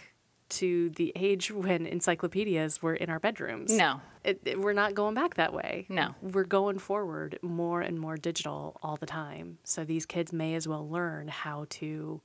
to 0.49 0.91
the 0.91 1.13
age 1.15 1.51
when 1.53 1.87
encyclopedias 1.87 2.83
were 2.83 2.95
in 2.95 3.09
our 3.09 3.21
bedrooms. 3.21 3.73
No. 3.77 4.01
It, 4.25 4.41
it- 4.45 4.61
we're 4.61 4.73
not 4.73 4.95
going 4.95 5.15
back 5.15 5.35
that 5.35 5.53
way. 5.53 5.87
No. 5.89 6.15
We're 6.23 6.45
going 6.45 6.79
forward 6.79 7.39
more 7.41 7.83
and 7.83 8.01
more 8.01 8.17
digital 8.17 8.77
all 8.83 8.97
the 8.97 9.07
time. 9.07 9.59
So 9.65 9.85
these 9.85 10.07
kids 10.07 10.33
may 10.33 10.55
as 10.55 10.67
well 10.67 10.89
learn 10.89 11.29
how 11.29 11.67
to 11.71 12.21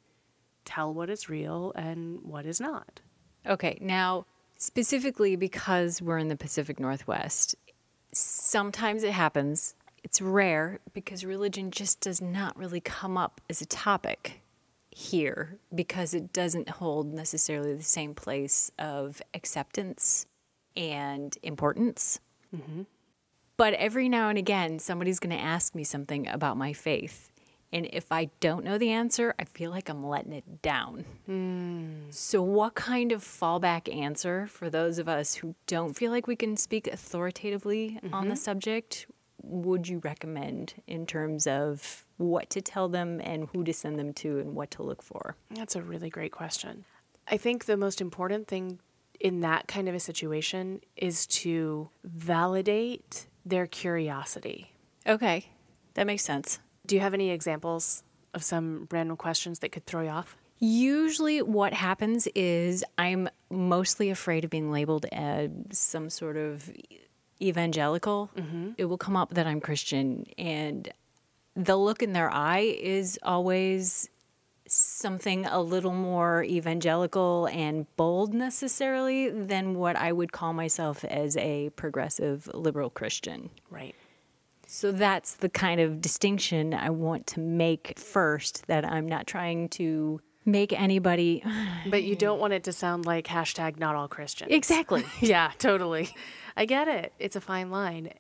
tell 0.65 0.93
what 0.93 1.09
is 1.09 1.29
real 1.29 1.71
and 1.75 2.19
what 2.23 2.45
is 2.45 2.59
not. 2.59 3.01
Okay, 3.45 3.77
now 3.81 4.25
specifically 4.57 5.35
because 5.35 6.01
we're 6.01 6.17
in 6.17 6.27
the 6.27 6.35
Pacific 6.35 6.79
Northwest, 6.79 7.55
sometimes 8.11 9.03
it 9.03 9.11
happens. 9.11 9.75
It's 10.03 10.21
rare 10.21 10.79
because 10.93 11.25
religion 11.25 11.71
just 11.71 12.01
does 12.01 12.21
not 12.21 12.57
really 12.57 12.81
come 12.81 13.17
up 13.17 13.41
as 13.49 13.61
a 13.61 13.65
topic 13.65 14.41
here 14.91 15.57
because 15.73 16.13
it 16.13 16.33
doesn't 16.33 16.69
hold 16.69 17.13
necessarily 17.13 17.73
the 17.73 17.83
same 17.83 18.13
place 18.13 18.71
of 18.77 19.21
acceptance 19.33 20.25
and 20.75 21.37
importance. 21.43 22.19
Mm-hmm. 22.55 22.83
But 23.57 23.73
every 23.73 24.09
now 24.09 24.29
and 24.29 24.37
again, 24.37 24.79
somebody's 24.79 25.19
going 25.19 25.35
to 25.35 25.41
ask 25.41 25.75
me 25.75 25.83
something 25.83 26.27
about 26.27 26.57
my 26.57 26.73
faith. 26.73 27.31
And 27.71 27.87
if 27.93 28.11
I 28.11 28.29
don't 28.39 28.63
know 28.63 28.77
the 28.77 28.91
answer, 28.91 29.35
I 29.37 29.43
feel 29.43 29.69
like 29.69 29.89
I'm 29.89 30.03
letting 30.03 30.33
it 30.33 30.61
down. 30.61 31.05
Hmm. 31.27 32.09
So, 32.09 32.41
what 32.41 32.73
kind 32.73 33.11
of 33.11 33.23
fallback 33.23 33.93
answer 33.93 34.47
for 34.47 34.69
those 34.69 34.97
of 34.97 35.07
us 35.07 35.35
who 35.35 35.53
don't 35.67 35.93
feel 35.93 36.11
like 36.11 36.25
we 36.25 36.35
can 36.35 36.57
speak 36.57 36.87
authoritatively 36.87 37.99
on 38.11 38.27
the 38.27 38.33
mm-hmm. 38.33 38.35
subject 38.35 39.05
would 39.41 39.87
you 39.87 39.99
recommend 39.99 40.73
in 40.87 41.05
terms 41.05 41.47
of 41.47 42.05
what 42.17 42.49
to 42.51 42.61
tell 42.61 42.89
them 42.89 43.21
and 43.23 43.47
who 43.53 43.63
to 43.63 43.73
send 43.73 43.97
them 43.97 44.13
to 44.13 44.39
and 44.39 44.55
what 44.55 44.71
to 44.71 44.83
look 44.83 45.01
for? 45.01 45.35
That's 45.51 45.75
a 45.75 45.81
really 45.81 46.09
great 46.09 46.31
question. 46.31 46.85
I 47.27 47.37
think 47.37 47.65
the 47.65 47.77
most 47.77 48.01
important 48.01 48.47
thing 48.47 48.79
in 49.19 49.41
that 49.41 49.67
kind 49.67 49.87
of 49.87 49.95
a 49.95 49.99
situation 49.99 50.81
is 50.95 51.25
to 51.27 51.89
validate 52.03 53.27
their 53.45 53.67
curiosity. 53.67 54.73
Okay, 55.05 55.45
that 55.93 56.07
makes 56.07 56.23
sense. 56.23 56.59
Do 56.89 56.95
you 56.95 57.01
have 57.01 57.13
any 57.13 57.29
examples 57.29 58.01
of 58.33 58.43
some 58.43 58.87
random 58.89 59.15
questions 59.15 59.59
that 59.59 59.71
could 59.71 59.85
throw 59.85 60.01
you 60.01 60.09
off? 60.09 60.35
Usually, 60.57 61.39
what 61.43 61.71
happens 61.71 62.27
is 62.33 62.83
I'm 62.97 63.29
mostly 63.51 64.09
afraid 64.09 64.43
of 64.43 64.49
being 64.49 64.71
labeled 64.71 65.05
as 65.11 65.51
some 65.69 66.09
sort 66.09 66.35
of 66.35 66.71
evangelical. 67.39 68.31
Mm-hmm. 68.35 68.71
It 68.79 68.85
will 68.85 68.97
come 68.97 69.15
up 69.15 69.35
that 69.35 69.45
I'm 69.45 69.61
Christian, 69.61 70.25
and 70.39 70.91
the 71.55 71.77
look 71.77 72.01
in 72.01 72.13
their 72.13 72.31
eye 72.31 72.75
is 72.81 73.19
always 73.21 74.09
something 74.65 75.45
a 75.45 75.61
little 75.61 75.93
more 75.93 76.43
evangelical 76.43 77.47
and 77.51 77.85
bold 77.97 78.33
necessarily 78.33 79.29
than 79.29 79.75
what 79.75 79.95
I 79.95 80.11
would 80.11 80.31
call 80.31 80.53
myself 80.53 81.05
as 81.05 81.37
a 81.37 81.69
progressive 81.75 82.49
liberal 82.51 82.89
Christian. 82.89 83.51
Right. 83.69 83.93
So 84.71 84.91
that's 84.91 85.33
the 85.33 85.49
kind 85.49 85.81
of 85.81 85.99
distinction 85.99 86.75
I 86.75 86.91
want 86.91 87.25
to 87.27 87.39
make 87.39 87.97
first 87.97 88.67
that 88.67 88.85
I'm 88.85 89.07
not 89.07 89.25
trying 89.25 89.67
to 89.69 90.21
make 90.45 90.71
anybody 90.79 91.43
But 91.89 92.03
you 92.03 92.15
don't 92.15 92.39
want 92.39 92.53
it 92.53 92.63
to 92.65 92.71
sound 92.71 93.05
like 93.07 93.25
hashtag 93.25 93.79
not 93.79 93.95
all 93.95 94.07
Christians. 94.07 94.51
exactly. 94.53 95.03
yeah, 95.21 95.51
totally. 95.57 96.09
I 96.55 96.65
get 96.65 96.87
it. 96.87 97.13
It's 97.17 97.35
a 97.35 97.41
fine 97.41 97.71
line. 97.71 98.11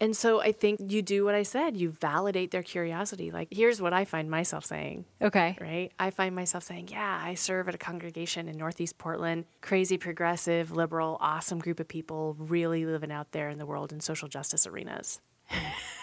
And 0.00 0.16
so 0.16 0.40
I 0.40 0.52
think 0.52 0.80
you 0.90 1.02
do 1.02 1.26
what 1.26 1.34
I 1.34 1.42
said. 1.42 1.76
You 1.76 1.90
validate 1.90 2.52
their 2.52 2.62
curiosity. 2.62 3.30
Like, 3.30 3.48
here's 3.50 3.82
what 3.82 3.92
I 3.92 4.06
find 4.06 4.30
myself 4.30 4.64
saying, 4.64 5.04
Okay. 5.20 5.58
right? 5.60 5.92
I 5.98 6.08
find 6.10 6.34
myself 6.34 6.62
saying, 6.64 6.88
yeah, 6.90 7.20
I 7.22 7.34
serve 7.34 7.68
at 7.68 7.74
a 7.74 7.78
congregation 7.78 8.48
in 8.48 8.56
Northeast 8.56 8.96
Portland, 8.96 9.44
crazy, 9.60 9.98
progressive, 9.98 10.70
liberal, 10.70 11.18
awesome 11.20 11.58
group 11.58 11.80
of 11.80 11.88
people 11.88 12.34
really 12.38 12.86
living 12.86 13.12
out 13.12 13.32
there 13.32 13.50
in 13.50 13.58
the 13.58 13.66
world 13.66 13.92
in 13.92 14.00
social 14.00 14.28
justice 14.28 14.66
arenas. 14.66 15.20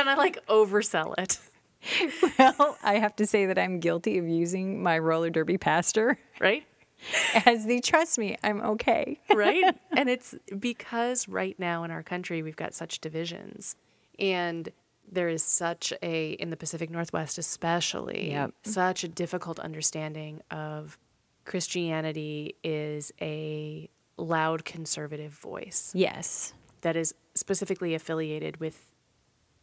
and 0.00 0.10
I 0.10 0.14
like 0.16 0.44
oversell 0.46 1.14
it, 1.18 1.38
Well, 2.38 2.76
I 2.82 2.94
have 2.98 3.16
to 3.16 3.26
say 3.26 3.46
that 3.46 3.58
I'm 3.58 3.80
guilty 3.80 4.18
of 4.18 4.28
using 4.28 4.82
my 4.82 4.98
roller 4.98 5.30
derby 5.30 5.58
pastor 5.58 6.18
right? 6.40 6.64
as 7.46 7.64
the 7.64 7.80
trust 7.80 8.18
me, 8.18 8.36
I'm 8.44 8.60
okay. 8.60 9.18
right? 9.34 9.74
and 9.96 10.08
it's 10.10 10.34
because 10.58 11.26
right 11.28 11.58
now 11.58 11.84
in 11.84 11.90
our 11.90 12.02
country 12.02 12.42
we've 12.42 12.56
got 12.56 12.74
such 12.74 13.00
divisions 13.00 13.76
and 14.18 14.68
there 15.10 15.28
is 15.28 15.42
such 15.42 15.92
a 16.02 16.32
in 16.32 16.50
the 16.50 16.56
Pacific 16.56 16.90
Northwest 16.90 17.38
especially 17.38 18.30
Yep. 18.30 18.52
such 18.64 19.02
a 19.04 19.08
difficult 19.08 19.58
understanding 19.58 20.40
of 20.50 20.98
Christianity 21.46 22.54
is 22.62 23.12
a 23.20 23.88
loud 24.16 24.64
conservative 24.64 25.32
voice 25.32 25.90
Yes. 25.94 26.52
that 26.82 26.96
is 26.96 27.14
specifically 27.34 27.94
affiliated 27.94 28.58
with 28.60 28.89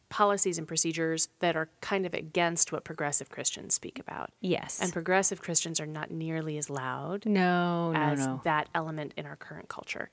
policies 0.09 0.57
and 0.57 0.67
procedures 0.67 1.27
that 1.39 1.55
are 1.55 1.69
kind 1.81 2.05
of 2.05 2.13
against 2.13 2.71
what 2.71 2.83
progressive 2.83 3.29
Christians 3.29 3.73
speak 3.73 3.99
about. 3.99 4.31
Yes. 4.41 4.79
And 4.81 4.93
progressive 4.93 5.41
Christians 5.41 5.79
are 5.79 5.85
not 5.85 6.11
nearly 6.11 6.57
as 6.57 6.69
loud 6.69 7.25
no, 7.25 7.91
no, 7.91 7.99
as 7.99 8.25
no. 8.25 8.41
that 8.43 8.69
element 8.73 9.13
in 9.17 9.25
our 9.25 9.35
current 9.35 9.67
culture. 9.67 10.09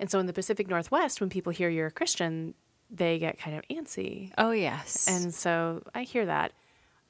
And 0.00 0.10
so 0.10 0.18
in 0.18 0.26
the 0.26 0.32
Pacific 0.32 0.68
Northwest, 0.68 1.20
when 1.20 1.30
people 1.30 1.52
hear 1.52 1.68
you're 1.68 1.88
a 1.88 1.92
Christian, 1.92 2.54
they 2.90 3.18
get 3.18 3.38
kind 3.38 3.56
of 3.56 3.64
antsy. 3.68 4.32
Oh, 4.38 4.50
yes. 4.50 5.06
And 5.08 5.32
so 5.32 5.82
I 5.94 6.02
hear 6.02 6.26
that. 6.26 6.52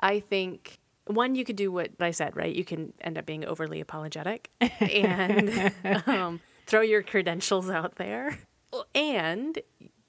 I 0.01 0.21
think 0.21 0.79
one, 1.07 1.35
you 1.35 1.45
could 1.45 1.57
do 1.57 1.71
what 1.71 1.91
I 2.01 2.11
said, 2.11 2.37
right? 2.37 2.55
You 2.55 2.65
can 2.65 2.93
end 3.01 3.19
up 3.19 3.27
being 3.27 3.45
overly 3.45 3.81
apologetic 3.81 4.51
and 4.81 5.73
um, 6.07 6.41
throw 6.67 6.81
your 6.81 7.03
credentials 7.03 7.71
out 7.71 7.97
there. 7.97 8.39
And 8.95 9.59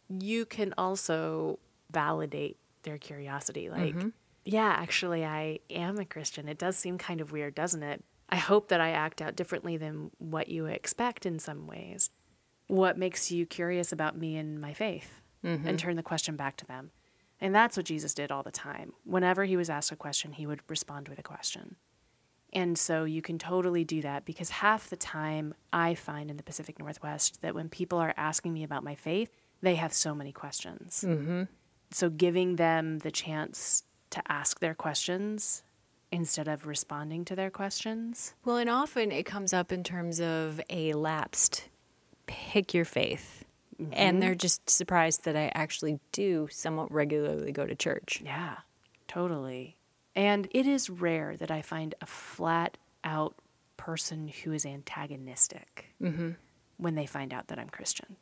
you 0.09 0.45
can 0.45 0.73
also 0.77 1.59
validate 1.95 2.57
their 2.83 2.97
curiosity. 2.99 3.69
Like, 3.69 3.95
yeah, 4.43 4.75
actually, 4.77 5.25
I 5.25 5.59
am 5.69 5.97
a 5.97 6.05
Christian. 6.05 6.47
It 6.49 6.59
does 6.59 6.75
seem 6.75 6.97
kind 6.97 7.21
of 7.21 7.31
weird, 7.31 7.55
doesn't 7.55 7.81
it? 7.81 8.03
I 8.29 8.35
hope 8.35 8.67
that 8.67 8.81
I 8.81 8.89
act 8.91 9.21
out 9.21 9.35
differently 9.35 9.77
than 9.77 10.11
what 10.17 10.49
you 10.49 10.65
expect 10.65 11.25
in 11.25 11.39
some 11.39 11.67
ways. 11.67 12.09
What 12.67 12.97
makes 12.97 13.31
you 13.31 13.45
curious 13.45 13.91
about 13.91 14.17
me 14.17 14.35
and 14.35 14.59
my 14.59 14.73
faith? 14.73 15.21
And 15.67 15.79
turn 15.79 15.95
the 15.95 16.03
question 16.03 16.35
back 16.35 16.57
to 16.57 16.65
them. 16.65 16.91
And 17.39 17.53
that's 17.53 17.77
what 17.77 17.85
Jesus 17.85 18.13
did 18.15 18.31
all 18.31 18.43
the 18.43 18.51
time. 18.51 18.93
Whenever 19.03 19.45
he 19.45 19.55
was 19.55 19.69
asked 19.69 19.91
a 19.91 19.95
question, 19.95 20.33
he 20.33 20.47
would 20.47 20.61
respond 20.67 21.07
with 21.07 21.19
a 21.19 21.23
question. 21.23 21.75
And 22.51 22.77
so 22.77 23.03
you 23.03 23.21
can 23.21 23.37
totally 23.37 23.83
do 23.83 24.01
that 24.01 24.25
because 24.25 24.49
half 24.49 24.89
the 24.89 24.95
time 24.95 25.53
I 25.71 25.93
find 25.93 26.31
in 26.31 26.37
the 26.37 26.43
Pacific 26.43 26.79
Northwest 26.79 27.41
that 27.41 27.53
when 27.53 27.69
people 27.69 27.99
are 27.99 28.13
asking 28.17 28.53
me 28.53 28.63
about 28.63 28.83
my 28.83 28.95
faith, 28.95 29.29
they 29.61 29.75
have 29.75 29.93
so 29.93 30.15
many 30.15 30.31
questions. 30.31 31.03
Mm-hmm. 31.05 31.43
So 31.91 32.09
giving 32.09 32.55
them 32.55 32.99
the 32.99 33.11
chance 33.11 33.83
to 34.11 34.21
ask 34.27 34.59
their 34.59 34.73
questions 34.73 35.63
instead 36.11 36.47
of 36.47 36.65
responding 36.65 37.25
to 37.25 37.35
their 37.35 37.49
questions. 37.49 38.33
well, 38.45 38.57
and 38.57 38.69
often 38.69 39.11
it 39.11 39.25
comes 39.25 39.53
up 39.53 39.71
in 39.71 39.83
terms 39.83 40.21
of 40.21 40.61
a 40.69 40.93
lapsed 40.93 41.69
pick 42.27 42.73
your 42.73 42.85
faith. 42.85 43.43
And 43.77 43.91
mm-hmm. 43.91 44.19
they're 44.19 44.35
just 44.35 44.69
surprised 44.69 45.25
that 45.25 45.35
I 45.35 45.51
actually 45.53 45.99
do 46.13 46.47
somewhat 46.49 46.91
regularly 46.91 47.51
go 47.51 47.65
to 47.65 47.75
church. 47.75 48.21
Yeah, 48.23 48.57
totally. 49.07 49.75
And 50.15 50.47
it 50.51 50.65
is 50.65 50.89
rare 50.89 51.35
that 51.37 51.51
I 51.51 51.61
find 51.61 51.93
a 51.99 52.05
flat 52.05 52.77
out 53.03 53.35
person 53.75 54.29
who 54.29 54.53
is 54.53 54.65
antagonistic 54.65 55.93
mm-hmm. 56.01 56.31
when 56.77 56.95
they 56.95 57.05
find 57.05 57.33
out 57.33 57.47
that 57.49 57.59
I'm 57.59 57.69
Christian. 57.69 58.15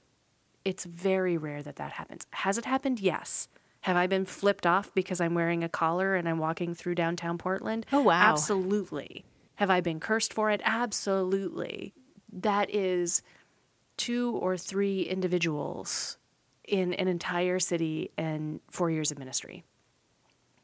It's 0.65 0.86
very 0.86 1.38
rare 1.38 1.62
that 1.63 1.75
that 1.77 1.93
happens. 1.93 2.25
Has 2.32 2.58
it 2.58 2.65
happened? 2.65 3.00
Yes. 3.00 3.48
Have 3.82 3.98
I 3.98 4.08
been 4.08 4.25
flipped 4.25 4.65
off 4.65 4.93
because 4.93 5.20
I'm 5.20 5.34
wearing 5.34 5.63
a 5.63 5.70
collar 5.70 6.15
and 6.15 6.27
I'm 6.27 6.38
walking 6.38 6.74
through 6.74 6.96
downtown 6.96 7.38
Portland? 7.38 7.86
Oh, 7.91 8.01
wow. 8.01 8.32
Absolutely. 8.32 9.25
Have 9.55 9.70
I 9.70 9.82
been 9.82 10.00
cursed 10.00 10.34
for 10.34 10.50
it? 10.50 10.62
Absolutely. 10.63 11.93
That 12.32 12.74
is 12.74 13.22
two 13.98 14.38
or 14.38 14.58
three 14.58 15.01
individuals 15.01 16.17
in 16.65 16.93
an 16.93 17.08
entire 17.08 17.60
city 17.60 18.12
and 18.17 18.62
four 18.72 18.89
years 18.89 19.12
of 19.12 19.20
ministry. 19.20 19.63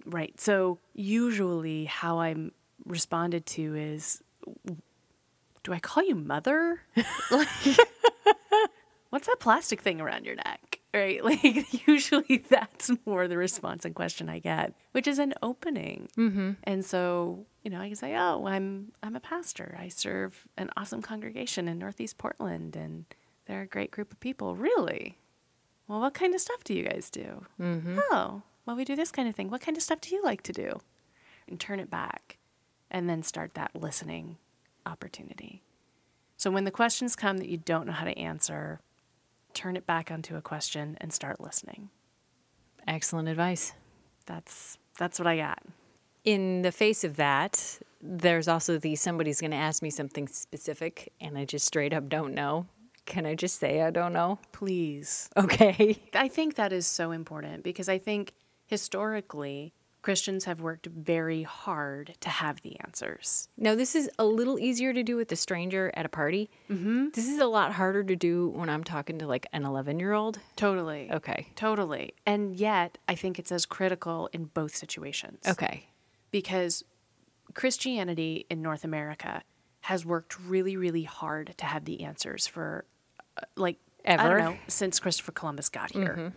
Right. 0.05 0.39
So 0.39 0.79
usually 0.93 1.85
how 1.85 2.19
I'm 2.19 2.53
responded 2.85 3.45
to 3.47 3.75
is 3.75 4.23
do 5.63 5.73
I 5.73 5.79
call 5.79 6.03
you 6.03 6.15
mother? 6.15 6.81
like 7.31 7.47
what's 9.09 9.27
that 9.27 9.39
plastic 9.39 9.81
thing 9.81 10.01
around 10.01 10.25
your 10.25 10.35
neck? 10.35 10.79
Right? 10.93 11.23
Like 11.29 11.87
usually 11.87 12.43
that's 12.49 12.91
more 13.05 13.27
the 13.27 13.37
response 13.37 13.85
and 13.85 13.93
question 13.93 14.27
I 14.27 14.39
get, 14.39 14.73
which 14.91 15.07
is 15.07 15.19
an 15.19 15.33
opening. 15.41 16.09
Mm-hmm. 16.17 16.51
And 16.63 16.83
so, 16.83 17.45
you 17.63 17.69
know, 17.69 17.79
I 17.79 17.87
can 17.87 17.95
say, 17.95 18.15
"Oh, 18.15 18.47
I'm 18.47 18.91
I'm 19.03 19.15
a 19.15 19.19
pastor. 19.19 19.77
I 19.79 19.89
serve 19.89 20.47
an 20.57 20.71
awesome 20.75 21.01
congregation 21.01 21.67
in 21.67 21.77
Northeast 21.77 22.17
Portland 22.17 22.75
and 22.75 23.05
they're 23.45 23.61
a 23.61 23.67
great 23.67 23.91
group 23.91 24.11
of 24.11 24.19
people." 24.19 24.55
Really? 24.55 25.17
Well, 25.87 25.99
what 25.99 26.13
kind 26.13 26.33
of 26.33 26.41
stuff 26.41 26.63
do 26.63 26.73
you 26.73 26.83
guys 26.83 27.09
do? 27.09 27.45
Mm-hmm. 27.59 27.99
Oh, 28.11 28.43
well, 28.65 28.75
we 28.75 28.85
do 28.85 28.95
this 28.95 29.11
kind 29.11 29.27
of 29.27 29.35
thing. 29.35 29.49
What 29.49 29.61
kind 29.61 29.77
of 29.77 29.83
stuff 29.83 30.01
do 30.01 30.13
you 30.13 30.23
like 30.23 30.43
to 30.43 30.53
do? 30.53 30.79
And 31.47 31.59
turn 31.59 31.79
it 31.79 31.89
back 31.89 32.37
and 32.91 33.09
then 33.09 33.23
start 33.23 33.55
that 33.55 33.71
listening 33.75 34.37
opportunity. 34.85 35.63
So 36.37 36.51
when 36.51 36.63
the 36.63 36.71
questions 36.71 37.15
come 37.15 37.37
that 37.39 37.49
you 37.49 37.57
don't 37.57 37.87
know 37.87 37.93
how 37.93 38.05
to 38.05 38.17
answer, 38.17 38.79
turn 39.53 39.75
it 39.75 39.85
back 39.85 40.11
onto 40.11 40.35
a 40.35 40.41
question 40.41 40.97
and 41.01 41.11
start 41.11 41.39
listening. 41.39 41.89
Excellent 42.87 43.27
advice. 43.27 43.73
That's 44.25 44.77
that's 44.97 45.19
what 45.19 45.27
I 45.27 45.37
got. 45.37 45.63
In 46.23 46.61
the 46.61 46.71
face 46.71 47.03
of 47.03 47.15
that, 47.15 47.79
there's 48.01 48.47
also 48.47 48.77
the 48.77 48.95
somebody's 48.95 49.41
going 49.41 49.51
to 49.51 49.57
ask 49.57 49.81
me 49.81 49.89
something 49.89 50.27
specific 50.27 51.11
and 51.19 51.37
I 51.37 51.45
just 51.45 51.65
straight 51.65 51.93
up 51.93 52.09
don't 52.09 52.33
know. 52.33 52.67
Can 53.05 53.25
I 53.25 53.35
just 53.35 53.59
say 53.59 53.81
I 53.81 53.89
don't 53.89 54.13
know? 54.13 54.39
Please. 54.51 55.29
Okay. 55.35 55.97
I 56.13 56.27
think 56.27 56.55
that 56.55 56.71
is 56.71 56.85
so 56.85 57.11
important 57.11 57.63
because 57.63 57.89
I 57.89 57.97
think 57.97 58.33
historically 58.67 59.73
Christians 60.01 60.45
have 60.45 60.61
worked 60.61 60.85
very 60.85 61.43
hard 61.43 62.15
to 62.21 62.29
have 62.29 62.61
the 62.61 62.79
answers. 62.79 63.49
Now, 63.57 63.75
this 63.75 63.95
is 63.95 64.09
a 64.17 64.25
little 64.25 64.57
easier 64.57 64.93
to 64.93 65.03
do 65.03 65.17
with 65.17 65.31
a 65.31 65.35
stranger 65.35 65.91
at 65.93 66.05
a 66.05 66.09
party. 66.09 66.49
Mm-hmm. 66.69 67.09
This 67.13 67.27
is 67.27 67.39
a 67.39 67.47
lot 67.47 67.73
harder 67.73 68.03
to 68.03 68.15
do 68.15 68.49
when 68.49 68.69
I'm 68.69 68.83
talking 68.83 69.19
to 69.19 69.27
like 69.27 69.47
an 69.51 69.65
11 69.65 69.99
year 69.99 70.13
old. 70.13 70.39
Totally. 70.55 71.09
Okay. 71.11 71.47
Totally. 71.55 72.13
And 72.25 72.55
yet, 72.55 72.97
I 73.09 73.15
think 73.15 73.39
it's 73.39 73.51
as 73.51 73.65
critical 73.65 74.29
in 74.31 74.45
both 74.45 74.73
situations. 74.73 75.39
Okay. 75.45 75.87
Because 76.31 76.83
Christianity 77.53 78.45
in 78.49 78.61
North 78.61 78.85
America 78.85 79.41
has 79.81 80.05
worked 80.05 80.39
really, 80.39 80.77
really 80.77 81.03
hard 81.03 81.53
to 81.57 81.65
have 81.65 81.83
the 81.85 82.03
answers 82.03 82.47
for 82.47 82.85
uh, 83.37 83.41
like, 83.57 83.77
I 84.05 84.13
Ever. 84.13 84.37
don't 84.37 84.51
know, 84.51 84.57
since 84.67 84.99
Christopher 84.99 85.33
Columbus 85.33 85.67
got 85.67 85.91
here. 85.91 86.33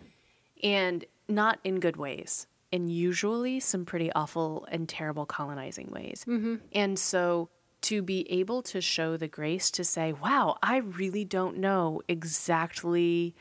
And 0.61 1.05
not 1.29 1.59
in 1.63 1.79
good 1.79 1.95
ways, 1.97 2.47
in 2.73 2.89
usually 2.89 3.59
some 3.59 3.85
pretty 3.85 4.11
awful 4.13 4.67
and 4.71 4.89
terrible 4.89 5.27
colonizing 5.27 5.91
ways. 5.91 6.25
Mm-hmm. 6.27 6.55
And 6.71 6.97
so 6.97 7.49
to 7.81 8.01
be 8.01 8.29
able 8.31 8.63
to 8.63 8.81
show 8.81 9.15
the 9.15 9.27
grace 9.27 9.69
to 9.69 9.83
say, 9.83 10.11
wow, 10.11 10.57
I 10.63 10.77
really 10.77 11.23
don't 11.23 11.57
know 11.57 12.01
exactly 12.07 13.35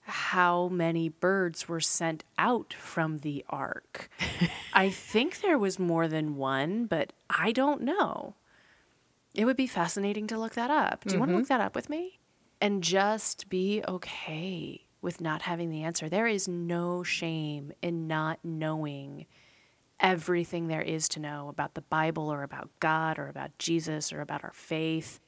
how 0.00 0.66
many 0.66 1.08
birds 1.08 1.68
were 1.68 1.80
sent 1.80 2.24
out 2.36 2.74
from 2.74 3.18
the 3.18 3.44
ark. 3.48 4.10
I 4.72 4.90
think 4.90 5.40
there 5.40 5.58
was 5.58 5.78
more 5.78 6.08
than 6.08 6.34
one, 6.34 6.86
but 6.86 7.12
I 7.30 7.52
don't 7.52 7.82
know. 7.82 8.34
It 9.34 9.44
would 9.44 9.56
be 9.56 9.68
fascinating 9.68 10.26
to 10.26 10.38
look 10.38 10.54
that 10.54 10.72
up. 10.72 11.04
Do 11.04 11.14
you 11.14 11.20
want 11.20 11.28
to 11.28 11.34
mm-hmm. 11.34 11.42
look 11.42 11.48
that 11.48 11.60
up 11.60 11.76
with 11.76 11.88
me? 11.88 12.18
And 12.60 12.82
just 12.82 13.48
be 13.48 13.84
okay 13.86 14.83
with 15.04 15.20
not 15.20 15.42
having 15.42 15.70
the 15.70 15.84
answer. 15.84 16.08
There 16.08 16.26
is 16.26 16.48
no 16.48 17.02
shame 17.02 17.72
in 17.82 18.08
not 18.08 18.40
knowing 18.42 19.26
everything 20.00 20.66
there 20.66 20.82
is 20.82 21.08
to 21.10 21.20
know 21.20 21.48
about 21.48 21.74
the 21.74 21.82
Bible 21.82 22.32
or 22.32 22.42
about 22.42 22.70
God 22.80 23.18
or 23.18 23.28
about 23.28 23.56
Jesus 23.58 24.12
or 24.12 24.20
about 24.20 24.42
our 24.42 24.52
faith. 24.52 25.20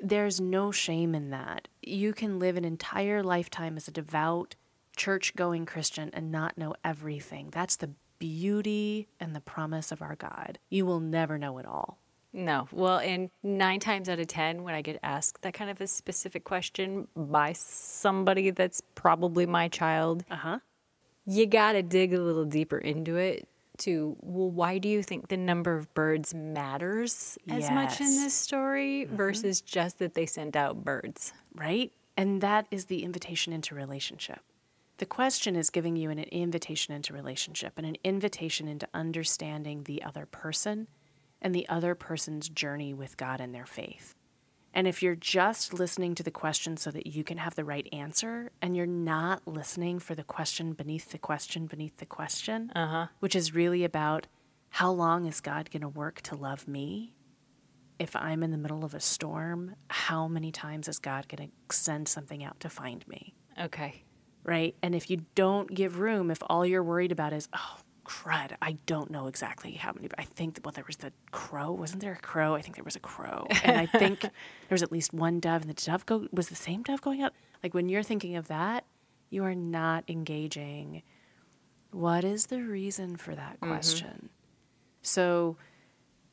There's 0.00 0.40
no 0.40 0.70
shame 0.70 1.14
in 1.14 1.30
that. 1.30 1.68
You 1.82 2.14
can 2.14 2.38
live 2.38 2.56
an 2.56 2.64
entire 2.64 3.22
lifetime 3.22 3.76
as 3.76 3.88
a 3.88 3.92
devout, 3.92 4.54
church 4.96 5.34
going 5.36 5.66
Christian 5.66 6.10
and 6.14 6.32
not 6.32 6.56
know 6.56 6.74
everything. 6.82 7.48
That's 7.50 7.76
the 7.76 7.90
beauty 8.18 9.08
and 9.18 9.34
the 9.34 9.40
promise 9.40 9.92
of 9.92 10.00
our 10.00 10.14
God. 10.14 10.58
You 10.70 10.86
will 10.86 11.00
never 11.00 11.36
know 11.36 11.58
it 11.58 11.66
all. 11.66 11.98
No. 12.32 12.68
Well, 12.72 12.98
and 12.98 13.30
nine 13.42 13.80
times 13.80 14.08
out 14.08 14.18
of 14.20 14.26
10, 14.28 14.62
when 14.62 14.74
I 14.74 14.82
get 14.82 14.98
asked 15.02 15.42
that 15.42 15.54
kind 15.54 15.70
of 15.70 15.80
a 15.80 15.86
specific 15.86 16.44
question 16.44 17.08
by 17.16 17.52
somebody 17.54 18.50
that's 18.50 18.80
probably 18.94 19.46
my 19.46 19.68
child, 19.68 20.24
Uh 20.30 20.36
huh. 20.36 20.58
you 21.26 21.46
got 21.46 21.72
to 21.72 21.82
dig 21.82 22.14
a 22.14 22.20
little 22.20 22.44
deeper 22.44 22.78
into 22.78 23.16
it 23.16 23.48
to, 23.78 24.16
well, 24.20 24.50
why 24.50 24.78
do 24.78 24.88
you 24.88 25.02
think 25.02 25.28
the 25.28 25.36
number 25.36 25.74
of 25.76 25.92
birds 25.94 26.34
matters 26.34 27.36
as 27.48 27.70
much 27.70 28.00
in 28.00 28.06
this 28.16 28.34
story 28.34 29.06
versus 29.06 29.60
just 29.60 29.98
that 29.98 30.14
they 30.14 30.26
sent 30.26 30.54
out 30.54 30.84
birds? 30.84 31.32
right? 31.54 31.90
And 32.16 32.40
that 32.42 32.66
is 32.70 32.84
the 32.86 33.02
invitation 33.02 33.52
into 33.52 33.74
relationship. 33.74 34.40
The 34.98 35.06
question 35.06 35.56
is 35.56 35.70
giving 35.70 35.96
you 35.96 36.10
an 36.10 36.18
invitation 36.18 36.94
into 36.94 37.14
relationship 37.14 37.72
and 37.78 37.86
an 37.86 37.96
invitation 38.04 38.68
into 38.68 38.86
understanding 38.92 39.84
the 39.84 40.02
other 40.02 40.26
person 40.26 40.88
and 41.42 41.54
the 41.54 41.68
other 41.68 41.94
person's 41.94 42.48
journey 42.48 42.92
with 42.94 43.16
God 43.16 43.40
and 43.40 43.54
their 43.54 43.66
faith. 43.66 44.14
And 44.72 44.86
if 44.86 45.02
you're 45.02 45.16
just 45.16 45.74
listening 45.74 46.14
to 46.14 46.22
the 46.22 46.30
question 46.30 46.76
so 46.76 46.90
that 46.92 47.06
you 47.06 47.24
can 47.24 47.38
have 47.38 47.56
the 47.56 47.64
right 47.64 47.88
answer, 47.92 48.52
and 48.62 48.76
you're 48.76 48.86
not 48.86 49.46
listening 49.46 49.98
for 49.98 50.14
the 50.14 50.22
question 50.22 50.74
beneath 50.74 51.10
the 51.10 51.18
question 51.18 51.66
beneath 51.66 51.96
the 51.96 52.06
question, 52.06 52.70
uh-huh. 52.74 53.06
which 53.18 53.34
is 53.34 53.54
really 53.54 53.82
about 53.82 54.28
how 54.68 54.92
long 54.92 55.26
is 55.26 55.40
God 55.40 55.70
going 55.72 55.80
to 55.80 55.88
work 55.88 56.20
to 56.22 56.36
love 56.36 56.68
me? 56.68 57.14
if 58.00 58.16
I'm 58.16 58.42
in 58.42 58.50
the 58.50 58.56
middle 58.56 58.82
of 58.82 58.94
a 58.94 59.00
storm, 59.00 59.76
how 59.88 60.26
many 60.26 60.50
times 60.50 60.88
is 60.88 60.98
God 60.98 61.28
going 61.28 61.50
to 61.50 61.76
send 61.76 62.08
something 62.08 62.42
out 62.42 62.58
to 62.60 62.70
find 62.70 63.06
me? 63.06 63.34
Okay. 63.60 64.02
Right. 64.42 64.74
And 64.82 64.94
if 64.94 65.10
you 65.10 65.26
don't 65.34 65.72
give 65.72 65.98
room, 65.98 66.30
if 66.30 66.38
all 66.46 66.64
you're 66.64 66.82
worried 66.82 67.12
about 67.12 67.34
is, 67.34 67.46
oh, 67.52 67.76
crud, 68.10 68.56
I 68.60 68.72
don't 68.86 69.08
know 69.08 69.28
exactly 69.28 69.72
how 69.72 69.92
many, 69.92 70.08
but 70.08 70.18
I 70.18 70.24
think, 70.24 70.58
well, 70.64 70.72
there 70.72 70.84
was 70.84 70.96
the 70.96 71.12
crow. 71.30 71.70
Wasn't 71.70 72.02
there 72.02 72.14
a 72.14 72.18
crow? 72.18 72.56
I 72.56 72.60
think 72.60 72.74
there 72.74 72.84
was 72.84 72.96
a 72.96 73.00
crow. 73.00 73.46
And 73.62 73.78
I 73.78 73.86
think 73.86 74.20
there 74.22 74.30
was 74.72 74.82
at 74.82 74.90
least 74.90 75.14
one 75.14 75.38
dove, 75.38 75.62
and 75.62 75.70
the 75.70 75.74
dove 75.74 76.04
go, 76.06 76.26
was 76.32 76.48
the 76.48 76.56
same 76.56 76.82
dove 76.82 77.00
going 77.02 77.22
out. 77.22 77.32
Like 77.62 77.72
when 77.72 77.88
you're 77.88 78.02
thinking 78.02 78.34
of 78.34 78.48
that, 78.48 78.84
you 79.30 79.44
are 79.44 79.54
not 79.54 80.02
engaging. 80.08 81.02
What 81.92 82.24
is 82.24 82.46
the 82.46 82.62
reason 82.62 83.16
for 83.16 83.32
that 83.32 83.60
mm-hmm. 83.60 83.68
question? 83.68 84.30
So 85.02 85.56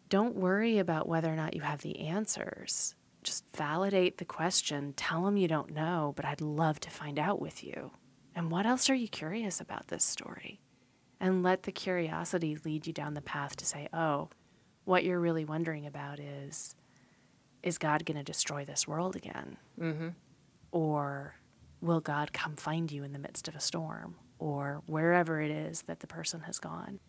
don't 0.10 0.36
worry 0.36 0.80
about 0.80 1.08
whether 1.08 1.32
or 1.32 1.36
not 1.36 1.56
you 1.56 1.62
have 1.62 1.82
the 1.82 2.00
answers. 2.00 2.96
Just 3.24 3.44
validate 3.56 4.18
the 4.18 4.26
question. 4.26 4.94
Tell 4.94 5.24
them 5.24 5.38
you 5.38 5.48
don't 5.48 5.76
know, 5.76 6.13
but 6.16 6.26
I'd 6.26 6.42
love 6.42 6.80
to 6.80 6.90
find 6.90 7.20
out 7.20 7.40
with 7.40 7.63
you. 7.63 7.92
And 8.34 8.50
what 8.50 8.66
else 8.66 8.90
are 8.90 8.96
you 8.96 9.08
curious 9.08 9.62
about 9.62 9.90
this 9.90 10.04
story? 10.04 10.60
And 11.20 11.44
let 11.44 11.64
the 11.64 11.72
curiosity 11.72 12.58
lead 12.64 12.86
you 12.86 12.94
down 12.94 13.14
the 13.14 13.22
path 13.22 13.56
to 13.58 13.66
say, 13.66 13.88
oh, 13.94 14.30
what 14.86 15.04
you're 15.04 15.20
really 15.20 15.46
wondering 15.46 15.86
about 15.86 16.20
is 16.20 16.76
is 17.64 17.78
God 17.78 18.06
going 18.06 18.18
to 18.18 18.24
destroy 18.24 18.64
this 18.64 18.88
world 18.88 19.16
again? 19.16 19.58
Mm-hmm. 19.80 20.10
Or 20.72 21.36
will 21.82 22.00
God 22.00 22.32
come 22.32 22.56
find 22.56 22.92
you 22.92 23.04
in 23.04 23.14
the 23.14 23.20
midst 23.20 23.48
of 23.48 23.56
a 23.56 23.60
storm? 23.60 24.16
Or 24.40 24.84
wherever 24.86 25.42
it 25.42 25.52
is 25.52 25.82
that 25.84 26.00
the 26.00 26.08
person 26.08 26.42
has 26.42 26.60
gone. 26.60 27.00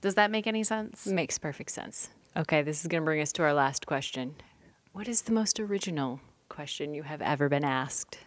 Does 0.00 0.16
that 0.16 0.30
make 0.30 0.46
any 0.46 0.64
sense? 0.64 1.06
Makes 1.06 1.38
perfect 1.38 1.70
sense. 1.70 2.08
Okay, 2.36 2.62
this 2.62 2.82
is 2.82 2.88
going 2.88 3.02
to 3.02 3.04
bring 3.04 3.20
us 3.20 3.32
to 3.32 3.42
our 3.42 3.54
last 3.54 3.86
question. 3.86 4.34
What 4.92 5.08
is 5.08 5.22
the 5.22 5.32
most 5.32 5.58
original 5.58 6.20
question 6.48 6.94
you 6.94 7.04
have 7.04 7.22
ever 7.22 7.48
been 7.48 7.64
asked? 7.64 8.18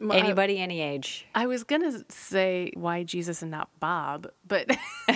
I- 0.00 0.16
Anybody, 0.16 0.58
any 0.58 0.80
age. 0.80 1.26
I 1.34 1.46
was 1.46 1.64
gonna 1.64 2.04
say 2.08 2.70
why 2.74 3.02
Jesus 3.02 3.42
and 3.42 3.50
not 3.50 3.68
Bob, 3.80 4.28
but 4.46 4.66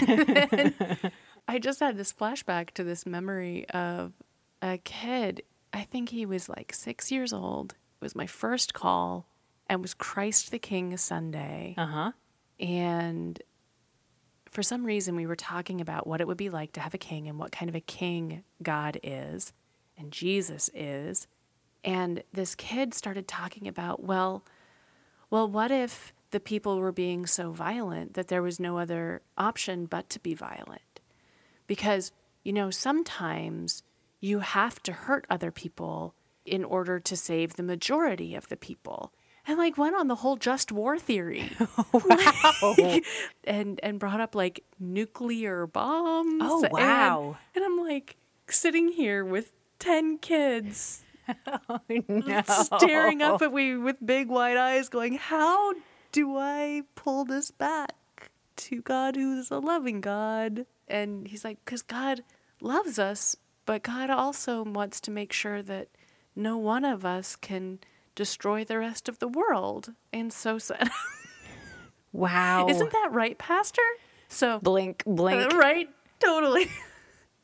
I 1.49 1.59
just 1.61 1.81
had 1.81 1.97
this 1.97 2.13
flashback 2.13 2.71
to 2.73 2.85
this 2.85 3.05
memory 3.07 3.69
of 3.71 4.13
a 4.61 4.79
kid. 4.79 5.43
I 5.73 5.83
think 5.83 6.11
he 6.11 6.27
was 6.27 6.49
like 6.49 6.73
six 6.75 7.11
years 7.11 7.33
old. 7.33 7.73
It 8.01 8.05
was 8.05 8.15
my 8.15 8.27
first 8.27 8.75
call, 8.75 9.27
and 9.69 9.81
was 9.81 9.95
Christ 9.95 10.51
the 10.51 10.59
King 10.59 10.97
Sunday. 10.97 11.75
Uh 11.77 11.87
huh. 11.87 12.13
And 12.61 13.41
for 14.51 14.63
some 14.63 14.85
reason, 14.85 15.17
we 15.17 15.27
were 15.27 15.37
talking 15.37 15.81
about 15.81 16.07
what 16.07 16.21
it 16.21 16.27
would 16.27 16.37
be 16.37 16.51
like 16.51 16.73
to 16.73 16.81
have 16.81 16.95
a 16.95 16.99
king 16.99 17.29
and 17.29 17.39
what 17.39 17.53
kind 17.53 17.69
of 17.69 17.75
a 17.75 17.81
king 17.81 18.45
God 18.63 18.99
is 19.03 19.53
and 19.97 20.13
Jesus 20.13 20.69
is. 20.75 21.27
And 21.85 22.23
this 22.33 22.55
kid 22.55 22.95
started 22.95 23.27
talking 23.27 23.67
about, 23.67 24.05
well, 24.05 24.45
well, 25.33 25.49
what 25.49 25.71
if 25.71 26.13
the 26.31 26.41
people 26.41 26.79
were 26.79 26.93
being 26.93 27.25
so 27.25 27.53
violent 27.53 28.13
that 28.13 28.29
there 28.29 28.43
was 28.43 28.61
no 28.61 28.77
other 28.77 29.23
option 29.39 29.87
but 29.87 30.11
to 30.11 30.21
be 30.21 30.35
violent? 30.35 31.01
Because, 31.67 32.13
you 32.45 32.53
know, 32.53 32.71
sometimes 32.71 33.83
you 34.21 34.41
have 34.41 34.83
to 34.83 34.93
hurt 34.93 35.27
other 35.31 35.51
people 35.51 36.15
in 36.45 36.63
order 36.63 37.01
to 37.01 37.17
save 37.17 37.55
the 37.55 37.63
majority 37.63 38.35
of 38.35 38.51
the 38.51 38.59
people. 38.59 39.15
And 39.47 39.57
like 39.59 39.79
went 39.79 39.97
on 39.97 40.09
the 40.09 40.17
whole 40.17 40.37
just 40.37 40.71
war 40.71 40.99
theory. 40.99 41.51
Wow. 41.95 42.77
and 43.45 43.81
and 43.83 43.99
brought 43.99 44.21
up 44.21 44.35
like 44.35 44.65
nuclear 44.79 45.67
bombs. 45.67 46.43
Oh, 46.45 46.63
and- 46.63 46.73
wow. 46.75 47.39
And, 47.55 47.65
I'm 47.65 47.79
like 47.79 48.17
sitting 48.49 48.89
here 48.89 49.25
with 49.25 49.51
10 49.79 50.19
kids 50.19 51.05
no. 52.09 52.43
staring 52.47 53.23
up 53.23 53.43
at 53.43 53.53
me 53.53 53.77
with 53.77 53.97
big 54.05 54.29
wide 54.29 54.57
eyes 54.57 54.89
going, 54.89 55.15
"How 55.15 55.75
do 56.13 56.37
I 56.37 56.83
pull 56.95 57.25
this 57.25 57.51
back 57.51 57.95
to 58.57 58.83
God 58.83 59.17
who's 59.17 59.51
a 59.51 59.59
loving 59.59 60.01
God?" 60.01 60.67
And 60.89 61.29
he's 61.29 61.45
like, 61.45 61.65
"Cuz 61.65 61.83
God 61.83 62.23
loves 62.61 62.99
us, 62.99 63.37
but 63.67 63.83
God 63.83 64.11
also 64.11 64.63
wants 64.63 65.01
to 65.03 65.11
make 65.11 65.33
sure 65.33 65.63
that 65.63 65.89
no 66.35 66.57
one 66.57 66.85
of 66.85 67.05
us 67.05 67.37
can 67.37 67.81
destroy 68.15 68.65
the 68.65 68.79
rest 68.79 69.09
of 69.09 69.19
the 69.19 69.29
world." 69.29 69.95
And 70.13 70.33
so 70.33 70.59
said, 70.59 70.89
Wow. 72.13 72.69
"Isn't 72.69 72.93
that 72.93 73.09
right, 73.13 73.39
pastor?" 73.39 73.83
So 74.29 74.59
blink, 74.61 75.03
blink? 75.07 75.53
Uh, 75.53 75.57
right? 75.57 75.89
Totally. 76.19 76.67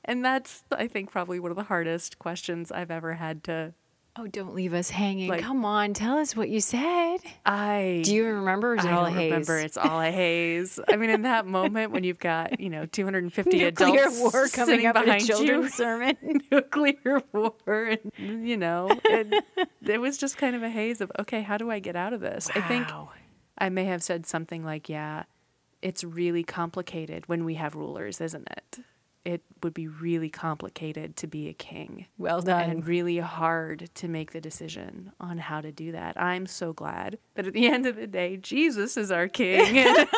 And 0.09 0.25
that's, 0.25 0.64
I 0.73 0.88
think, 0.88 1.12
probably 1.12 1.38
one 1.38 1.53
of 1.53 1.57
the 1.57 1.62
hardest 1.62 2.18
questions 2.18 2.73
I've 2.73 2.90
ever 2.90 3.14
had 3.14 3.44
to. 3.44 3.75
Oh, 4.21 4.27
don't 4.27 4.53
leave 4.53 4.75
us 4.75 4.90
hanging. 4.90 5.29
Like- 5.29 5.42
Come 5.42 5.64
on, 5.64 5.94
tell 5.94 6.18
us 6.18 6.35
what 6.35 6.49
you 6.49 6.61
said. 6.61 7.18
I 7.47 8.03
Do 8.05 8.12
you 8.12 8.25
remember? 8.25 8.73
Or 8.73 8.75
is 8.75 8.85
it 8.85 8.88
I 8.88 8.92
all 8.97 9.05
don't 9.05 9.12
a 9.16 9.21
haze? 9.21 9.31
remember. 9.31 9.59
It's 9.59 9.77
all 9.77 10.01
a 10.01 10.11
haze. 10.11 10.81
I 10.88 10.97
mean, 10.97 11.11
in 11.11 11.23
that 11.23 11.47
moment 11.47 11.92
when 11.92 12.03
you've 12.03 12.18
got 12.18 12.59
you 12.59 12.68
know 12.68 12.85
250 12.85 13.51
Nuclear 13.59 13.68
adults 14.09 14.21
war 14.35 14.49
coming 14.49 14.87
up 14.87 14.97
in 14.97 15.03
a 15.03 15.05
behind 15.05 15.25
children's 15.25 15.64
you, 15.66 15.68
sermon. 15.71 16.16
nuclear 16.51 17.23
war, 17.33 17.53
and 17.68 18.11
you 18.49 18.57
know, 18.57 18.88
it, 19.05 19.44
it 19.87 19.99
was 20.01 20.18
just 20.18 20.37
kind 20.37 20.57
of 20.57 20.64
a 20.64 20.68
haze 20.71 21.01
of 21.01 21.12
okay, 21.21 21.42
how 21.42 21.57
do 21.57 21.71
I 21.71 21.79
get 21.79 21.94
out 21.94 22.12
of 22.12 22.21
this? 22.21 22.51
I 22.57 22.61
think 22.62 22.88
I 23.57 23.68
may 23.68 23.85
have 23.85 24.03
said 24.03 24.27
something 24.27 24.64
like, 24.64 24.88
"Yeah, 24.88 25.25
it's 25.81 26.03
really 26.03 26.42
complicated 26.42 27.29
when 27.29 27.44
we 27.44 27.55
have 27.55 27.77
rulers, 27.77 28.21
isn't 28.21 28.49
it? 28.51 28.79
It 29.24 29.42
would 29.62 29.74
be 29.74 29.87
really 29.88 30.31
complicated 30.31 31.16
to 31.16 31.26
be 31.26 31.48
a 31.48 31.52
king." 31.54 32.07
Well 32.16 32.40
done. 32.40 32.70
and 32.70 32.87
really 32.87 33.18
hard 33.18 33.90
to 33.94 34.09
make 34.09 34.33
the 34.33 34.40
decision 34.40 35.12
on 35.20 35.38
how 35.38 35.61
to 35.61 35.70
do 35.72 35.92
that. 35.92 36.20
I'm 36.20 36.46
so 36.46 36.72
glad 36.72 37.18
that 37.35 37.46
at 37.46 37.52
the 37.52 37.66
end 37.74 37.87
of 37.87 37.96
the 37.96 38.07
day, 38.07 38.37
Jesus 38.37 38.96
is 38.96 39.11
our 39.11 39.28
king. 39.28 39.78
And 39.78 40.09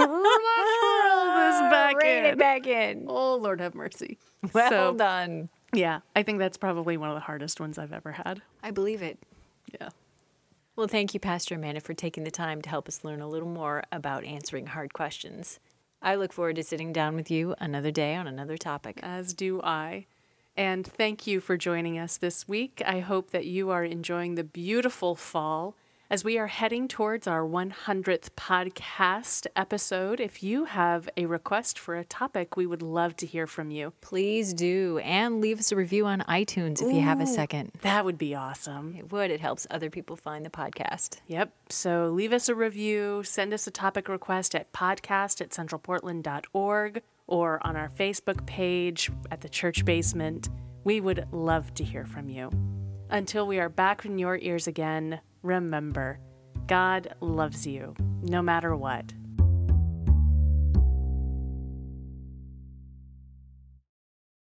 let's 0.00 1.60
this 1.60 1.70
back 1.70 1.96
Rein 1.96 2.18
in. 2.18 2.24
it 2.26 2.38
back 2.38 2.66
in. 2.66 3.04
Oh, 3.08 3.36
Lord 3.36 3.60
have 3.60 3.74
mercy. 3.74 4.18
Well 4.52 4.70
so, 4.70 4.94
done. 4.96 5.48
yeah, 5.74 6.00
I 6.14 6.22
think 6.22 6.38
that's 6.38 6.56
probably 6.56 6.96
one 6.96 7.08
of 7.08 7.14
the 7.16 7.20
hardest 7.20 7.58
ones 7.60 7.78
I've 7.78 7.92
ever 7.92 8.12
had. 8.12 8.42
I 8.62 8.70
believe 8.70 9.02
it. 9.02 9.18
Yeah. 9.80 9.88
Well, 10.76 10.86
thank 10.86 11.12
you, 11.12 11.18
Pastor 11.20 11.56
Amanda, 11.56 11.80
for 11.80 11.92
taking 11.94 12.22
the 12.22 12.30
time 12.30 12.62
to 12.62 12.70
help 12.70 12.86
us 12.86 13.02
learn 13.02 13.20
a 13.20 13.28
little 13.28 13.48
more 13.48 13.82
about 13.90 14.22
answering 14.24 14.66
hard 14.66 14.92
questions. 14.92 15.58
I 16.00 16.14
look 16.14 16.32
forward 16.32 16.56
to 16.56 16.62
sitting 16.62 16.92
down 16.92 17.16
with 17.16 17.30
you 17.30 17.54
another 17.58 17.90
day 17.90 18.14
on 18.14 18.26
another 18.26 18.56
topic. 18.56 19.00
As 19.02 19.34
do 19.34 19.60
I. 19.62 20.06
And 20.56 20.86
thank 20.86 21.26
you 21.26 21.40
for 21.40 21.56
joining 21.56 21.98
us 21.98 22.16
this 22.16 22.48
week. 22.48 22.82
I 22.84 23.00
hope 23.00 23.30
that 23.30 23.46
you 23.46 23.70
are 23.70 23.84
enjoying 23.84 24.34
the 24.34 24.44
beautiful 24.44 25.14
fall 25.14 25.76
as 26.10 26.24
we 26.24 26.38
are 26.38 26.46
heading 26.46 26.88
towards 26.88 27.26
our 27.26 27.42
100th 27.42 28.30
podcast 28.36 29.46
episode. 29.54 30.20
If 30.20 30.42
you 30.42 30.64
have 30.64 31.08
a 31.18 31.26
request 31.26 31.78
for 31.78 31.96
a 31.96 32.04
topic, 32.04 32.56
we 32.56 32.66
would 32.66 32.80
love 32.80 33.14
to 33.16 33.26
hear 33.26 33.46
from 33.46 33.70
you. 33.70 33.92
Please 34.00 34.54
do. 34.54 34.98
And 35.04 35.40
leave 35.42 35.58
us 35.58 35.70
a 35.70 35.76
review 35.76 36.06
on 36.06 36.20
iTunes 36.22 36.80
if 36.80 36.92
you 36.92 37.02
have 37.02 37.20
a 37.20 37.26
second. 37.26 37.72
That 37.82 38.06
would 38.06 38.16
be 38.16 38.34
awesome. 38.34 38.94
It 38.98 39.12
would. 39.12 39.30
It 39.30 39.40
helps 39.40 39.66
other 39.70 39.90
people 39.90 40.16
find 40.16 40.46
the 40.46 40.50
podcast. 40.50 41.18
Yep. 41.26 41.52
So 41.68 42.08
leave 42.08 42.32
us 42.32 42.48
a 42.48 42.54
review, 42.54 43.22
send 43.24 43.52
us 43.52 43.66
a 43.66 43.70
topic 43.70 44.08
request 44.08 44.54
at 44.54 44.72
podcast 44.72 45.42
at 45.42 45.50
centralportland.org 45.50 47.02
or 47.26 47.66
on 47.66 47.76
our 47.76 47.90
Facebook 47.90 48.46
page 48.46 49.10
at 49.30 49.42
the 49.42 49.48
church 49.48 49.84
basement. 49.84 50.48
We 50.84 51.02
would 51.02 51.26
love 51.32 51.74
to 51.74 51.84
hear 51.84 52.06
from 52.06 52.30
you. 52.30 52.50
Until 53.10 53.46
we 53.46 53.58
are 53.58 53.68
back 53.68 54.06
in 54.06 54.18
your 54.18 54.38
ears 54.38 54.66
again, 54.66 55.20
remember 55.42 56.20
God 56.66 57.14
loves 57.20 57.66
you 57.66 57.94
no 58.22 58.42
matter 58.42 58.76
what. 58.76 59.12